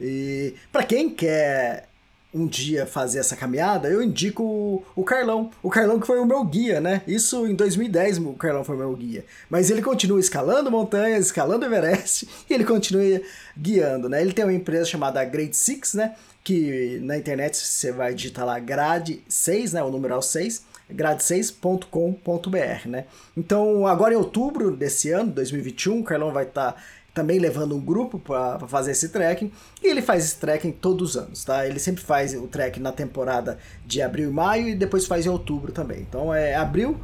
E 0.00 0.54
para 0.72 0.82
quem 0.82 1.10
quer 1.10 1.88
um 2.34 2.46
dia 2.46 2.86
fazer 2.86 3.18
essa 3.18 3.34
caminhada, 3.36 3.88
eu 3.88 4.02
indico 4.02 4.42
o, 4.42 4.82
o, 4.94 5.04
Carlão. 5.04 5.50
O 5.62 5.70
Carlão 5.70 5.98
que 5.98 6.06
foi 6.06 6.18
o 6.18 6.26
meu 6.26 6.44
guia, 6.44 6.80
né? 6.80 7.02
Isso 7.06 7.46
em 7.46 7.54
2010 7.54 8.18
o 8.18 8.34
Carlão 8.34 8.62
foi 8.62 8.74
o 8.76 8.78
meu 8.78 8.94
guia. 8.94 9.24
Mas 9.48 9.70
ele 9.70 9.80
continua 9.80 10.20
escalando 10.20 10.70
montanhas, 10.70 11.26
escalando 11.26 11.64
Everest 11.64 12.28
e 12.48 12.54
ele 12.54 12.64
continua 12.64 13.20
guiando, 13.56 14.08
né? 14.08 14.20
Ele 14.20 14.32
tem 14.32 14.44
uma 14.44 14.52
empresa 14.52 14.84
chamada 14.84 15.24
Grade 15.24 15.56
6, 15.56 15.94
né? 15.94 16.14
Que 16.44 17.00
na 17.02 17.16
internet 17.16 17.56
você 17.56 17.90
vai 17.90 18.14
digitar 18.14 18.44
lá 18.44 18.58
grade 18.58 19.22
6, 19.28 19.72
né? 19.72 19.82
O 19.82 19.90
numeral 19.90 20.22
6 20.22 20.76
grade6.com.br, 20.92 22.88
né? 22.88 23.06
Então, 23.36 23.86
agora 23.86 24.14
em 24.14 24.16
outubro 24.16 24.70
desse 24.70 25.10
ano, 25.10 25.32
2021, 25.32 26.00
o 26.00 26.04
Carlão 26.04 26.32
vai 26.32 26.44
estar 26.44 26.72
tá 26.72 26.78
também 27.16 27.38
levando 27.38 27.74
um 27.74 27.80
grupo 27.80 28.18
para 28.18 28.58
fazer 28.68 28.90
esse 28.90 29.08
trekking. 29.08 29.50
E 29.82 29.88
ele 29.88 30.02
faz 30.02 30.22
esse 30.22 30.36
trekking 30.36 30.70
todos 30.70 31.10
os 31.10 31.16
anos, 31.16 31.42
tá? 31.42 31.66
Ele 31.66 31.78
sempre 31.78 32.04
faz 32.04 32.34
o 32.34 32.46
trekking 32.46 32.80
na 32.80 32.92
temporada 32.92 33.56
de 33.86 34.02
abril 34.02 34.28
e 34.28 34.32
maio 34.32 34.68
e 34.68 34.74
depois 34.74 35.06
faz 35.06 35.24
em 35.24 35.30
outubro 35.30 35.72
também. 35.72 36.00
Então 36.02 36.32
é 36.32 36.54
abril 36.54 37.00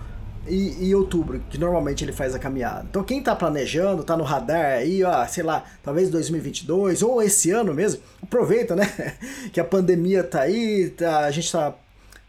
e, 0.47 0.89
e, 0.89 0.95
outubro, 0.95 1.41
que 1.49 1.57
normalmente 1.57 2.05
ele 2.05 2.13
faz 2.13 2.35
a 2.35 2.39
caminhada. 2.39 2.87
Então 2.91 3.03
quem 3.03 3.23
tá 3.23 3.35
planejando, 3.35 4.05
tá 4.05 4.15
no 4.15 4.23
radar 4.23 4.79
aí, 4.79 5.03
ó, 5.03 5.27
sei 5.27 5.45
lá, 5.45 5.65
talvez 5.83 6.11
2022 6.11 7.03
ou 7.03 7.23
esse 7.23 7.51
ano 7.51 7.73
mesmo, 7.73 8.03
aproveita, 8.23 8.77
né? 8.77 9.17
que 9.51 9.61
a 9.61 9.65
pandemia 9.65 10.23
tá 10.23 10.43
aí, 10.43 10.91
tá, 10.91 11.21
a 11.21 11.31
gente 11.31 11.51
tá 11.51 11.75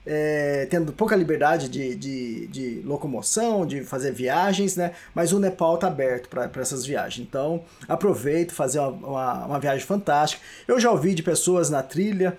é, 0.05 0.67
tendo 0.69 0.91
pouca 0.91 1.15
liberdade 1.15 1.69
de, 1.69 1.95
de, 1.95 2.47
de, 2.47 2.81
locomoção, 2.85 3.65
de 3.65 3.83
fazer 3.83 4.11
viagens, 4.11 4.75
né? 4.75 4.91
Mas 5.13 5.31
o 5.31 5.39
Nepal 5.39 5.75
está 5.75 5.87
aberto 5.87 6.29
para 6.29 6.61
essas 6.61 6.85
viagens. 6.85 7.25
Então, 7.27 7.63
aproveito 7.87 8.53
fazer 8.53 8.79
uma, 8.79 8.89
uma, 8.89 9.45
uma, 9.45 9.59
viagem 9.59 9.85
fantástica. 9.85 10.41
Eu 10.67 10.79
já 10.79 10.91
ouvi 10.91 11.13
de 11.13 11.23
pessoas 11.23 11.69
na 11.69 11.81
trilha 11.81 12.37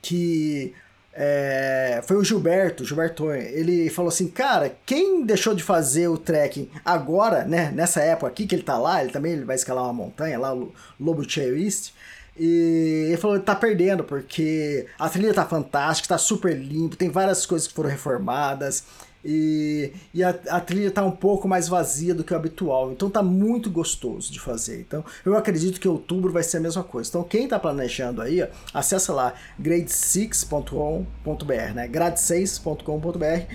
que 0.00 0.74
é, 1.14 2.00
foi 2.04 2.16
o 2.16 2.24
Gilberto, 2.24 2.84
Gilberto, 2.84 3.30
ele 3.32 3.90
falou 3.90 4.08
assim, 4.08 4.28
cara, 4.28 4.74
quem 4.86 5.24
deixou 5.24 5.54
de 5.54 5.62
fazer 5.62 6.08
o 6.08 6.16
trekking 6.16 6.70
agora, 6.84 7.44
né? 7.44 7.70
Nessa 7.70 8.00
época 8.00 8.28
aqui 8.28 8.46
que 8.46 8.54
ele 8.54 8.62
tá 8.62 8.78
lá, 8.78 9.02
ele 9.02 9.12
também 9.12 9.32
ele 9.32 9.44
vai 9.44 9.56
escalar 9.56 9.84
uma 9.84 9.92
montanha 9.92 10.38
lá, 10.38 10.54
o 10.54 10.72
Lobo 10.98 11.22
East. 11.22 11.92
E 12.38 13.06
ele 13.08 13.16
falou 13.16 13.38
tá 13.40 13.54
perdendo, 13.54 14.04
porque 14.04 14.86
a 14.98 15.08
trilha 15.08 15.34
tá 15.34 15.44
fantástica, 15.44 16.08
tá 16.08 16.18
super 16.18 16.56
limpo, 16.56 16.96
tem 16.96 17.10
várias 17.10 17.44
coisas 17.44 17.68
que 17.68 17.74
foram 17.74 17.90
reformadas. 17.90 18.84
E, 19.24 19.92
e 20.12 20.24
a, 20.24 20.30
a, 20.48 20.60
trilha 20.60 20.90
tá 20.90 21.04
um 21.04 21.12
pouco 21.12 21.46
mais 21.46 21.68
vazia 21.68 22.12
do 22.12 22.24
que 22.24 22.32
o 22.32 22.36
habitual, 22.36 22.90
então 22.90 23.08
tá 23.08 23.22
muito 23.22 23.70
gostoso 23.70 24.32
de 24.32 24.40
fazer. 24.40 24.80
Então 24.80 25.04
eu 25.24 25.36
acredito 25.36 25.80
que 25.80 25.86
outubro 25.86 26.32
vai 26.32 26.42
ser 26.42 26.56
a 26.56 26.60
mesma 26.60 26.82
coisa. 26.82 27.08
Então 27.08 27.22
quem 27.22 27.46
tá 27.46 27.58
planejando 27.58 28.20
aí, 28.20 28.42
ó, 28.42 28.48
acessa 28.74 29.12
lá 29.12 29.32
grade6.com.br, 29.60 31.74
né? 31.74 31.88
grade6.com.br 31.88 33.54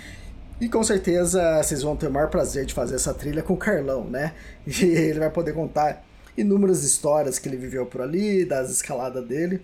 e 0.59 0.67
com 0.69 0.83
certeza 0.83 1.61
vocês 1.61 1.83
vão 1.83 1.97
ter 1.97 2.07
o 2.07 2.11
maior 2.11 2.29
prazer 2.29 2.65
de 2.65 2.73
fazer 2.73 2.95
essa 2.95 3.13
trilha 3.13 3.43
com 3.43 3.53
o 3.53 3.57
Carlão, 3.57 4.05
né? 4.05 4.33
E 4.65 4.85
ele 4.85 5.19
vai 5.19 5.29
poder 5.29 5.53
contar 5.53 6.07
inúmeras 6.38 6.84
histórias 6.84 7.39
que 7.39 7.50
ele 7.50 7.58
viveu 7.58 7.86
por 7.86 8.02
ali, 8.02 8.45
das 8.45 8.69
escaladas 8.69 9.26
dele. 9.26 9.62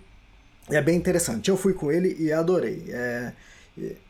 É 0.70 0.82
bem 0.82 0.98
interessante. 0.98 1.50
Eu 1.50 1.58
fui 1.58 1.74
com 1.74 1.92
ele 1.92 2.16
e 2.20 2.32
adorei. 2.32 2.86
É, 2.90 3.32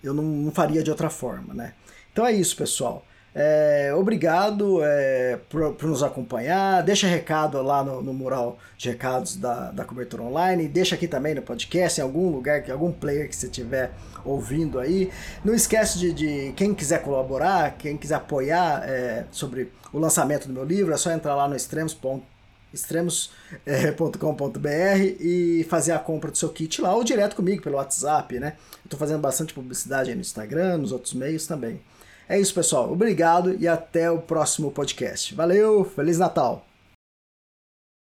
eu 0.03 0.13
não, 0.13 0.23
não, 0.23 0.51
faria 0.51 0.83
de 0.83 0.89
outra 0.89 1.09
forma, 1.09 1.53
né? 1.53 1.73
Então 2.11 2.25
é 2.25 2.31
isso, 2.31 2.55
pessoal. 2.55 3.05
É, 3.35 3.91
obrigado 3.95 4.79
é, 4.83 5.39
por, 5.49 5.73
por, 5.73 5.89
nos 5.89 6.03
acompanhar. 6.03 6.83
Deixa 6.83 7.07
recado 7.07 7.59
lá 7.63 7.83
no, 7.83 8.01
no, 8.01 8.13
mural 8.13 8.59
de 8.77 8.89
recados 8.89 9.35
da, 9.35 9.71
da 9.71 9.83
cobertura 9.83 10.21
online. 10.21 10.67
Deixa 10.67 10.93
aqui 10.93 11.07
também 11.07 11.33
no 11.33 11.41
podcast, 11.41 11.99
em 11.99 12.03
algum 12.03 12.29
lugar, 12.29 12.69
algum 12.69 12.91
player 12.91 13.27
que 13.27 13.35
você 13.35 13.47
estiver 13.47 13.91
ouvindo 14.23 14.79
aí. 14.79 15.11
Não 15.43 15.55
esquece 15.55 15.97
de, 15.97 16.13
de, 16.13 16.53
quem 16.55 16.75
quiser 16.75 17.01
colaborar, 17.01 17.75
quem 17.77 17.97
quiser 17.97 18.15
apoiar 18.15 18.83
é, 18.87 19.25
sobre 19.31 19.71
o 19.91 19.97
lançamento 19.97 20.47
do 20.47 20.53
meu 20.53 20.63
livro, 20.63 20.93
é 20.93 20.97
só 20.97 21.11
entrar 21.11 21.35
lá 21.35 21.47
no 21.47 21.55
extremos.com 21.55 22.32
extremos.com.br 22.73 24.67
eh, 24.67 25.15
e 25.19 25.65
fazer 25.69 25.91
a 25.91 25.99
compra 25.99 26.31
do 26.31 26.37
seu 26.37 26.49
kit 26.49 26.81
lá 26.81 26.95
ou 26.95 27.03
direto 27.03 27.35
comigo 27.35 27.61
pelo 27.61 27.77
WhatsApp, 27.77 28.39
né? 28.39 28.55
Eu 28.89 28.97
fazendo 28.97 29.21
bastante 29.21 29.53
publicidade 29.53 30.09
aí 30.09 30.15
no 30.15 30.21
Instagram, 30.21 30.77
nos 30.77 30.91
outros 30.91 31.13
meios 31.13 31.47
também. 31.47 31.79
É 32.27 32.39
isso, 32.39 32.53
pessoal. 32.53 32.91
Obrigado 32.91 33.55
e 33.59 33.67
até 33.67 34.09
o 34.09 34.19
próximo 34.19 34.71
podcast. 34.71 35.33
Valeu, 35.35 35.83
Feliz 35.83 36.17
Natal! 36.17 36.72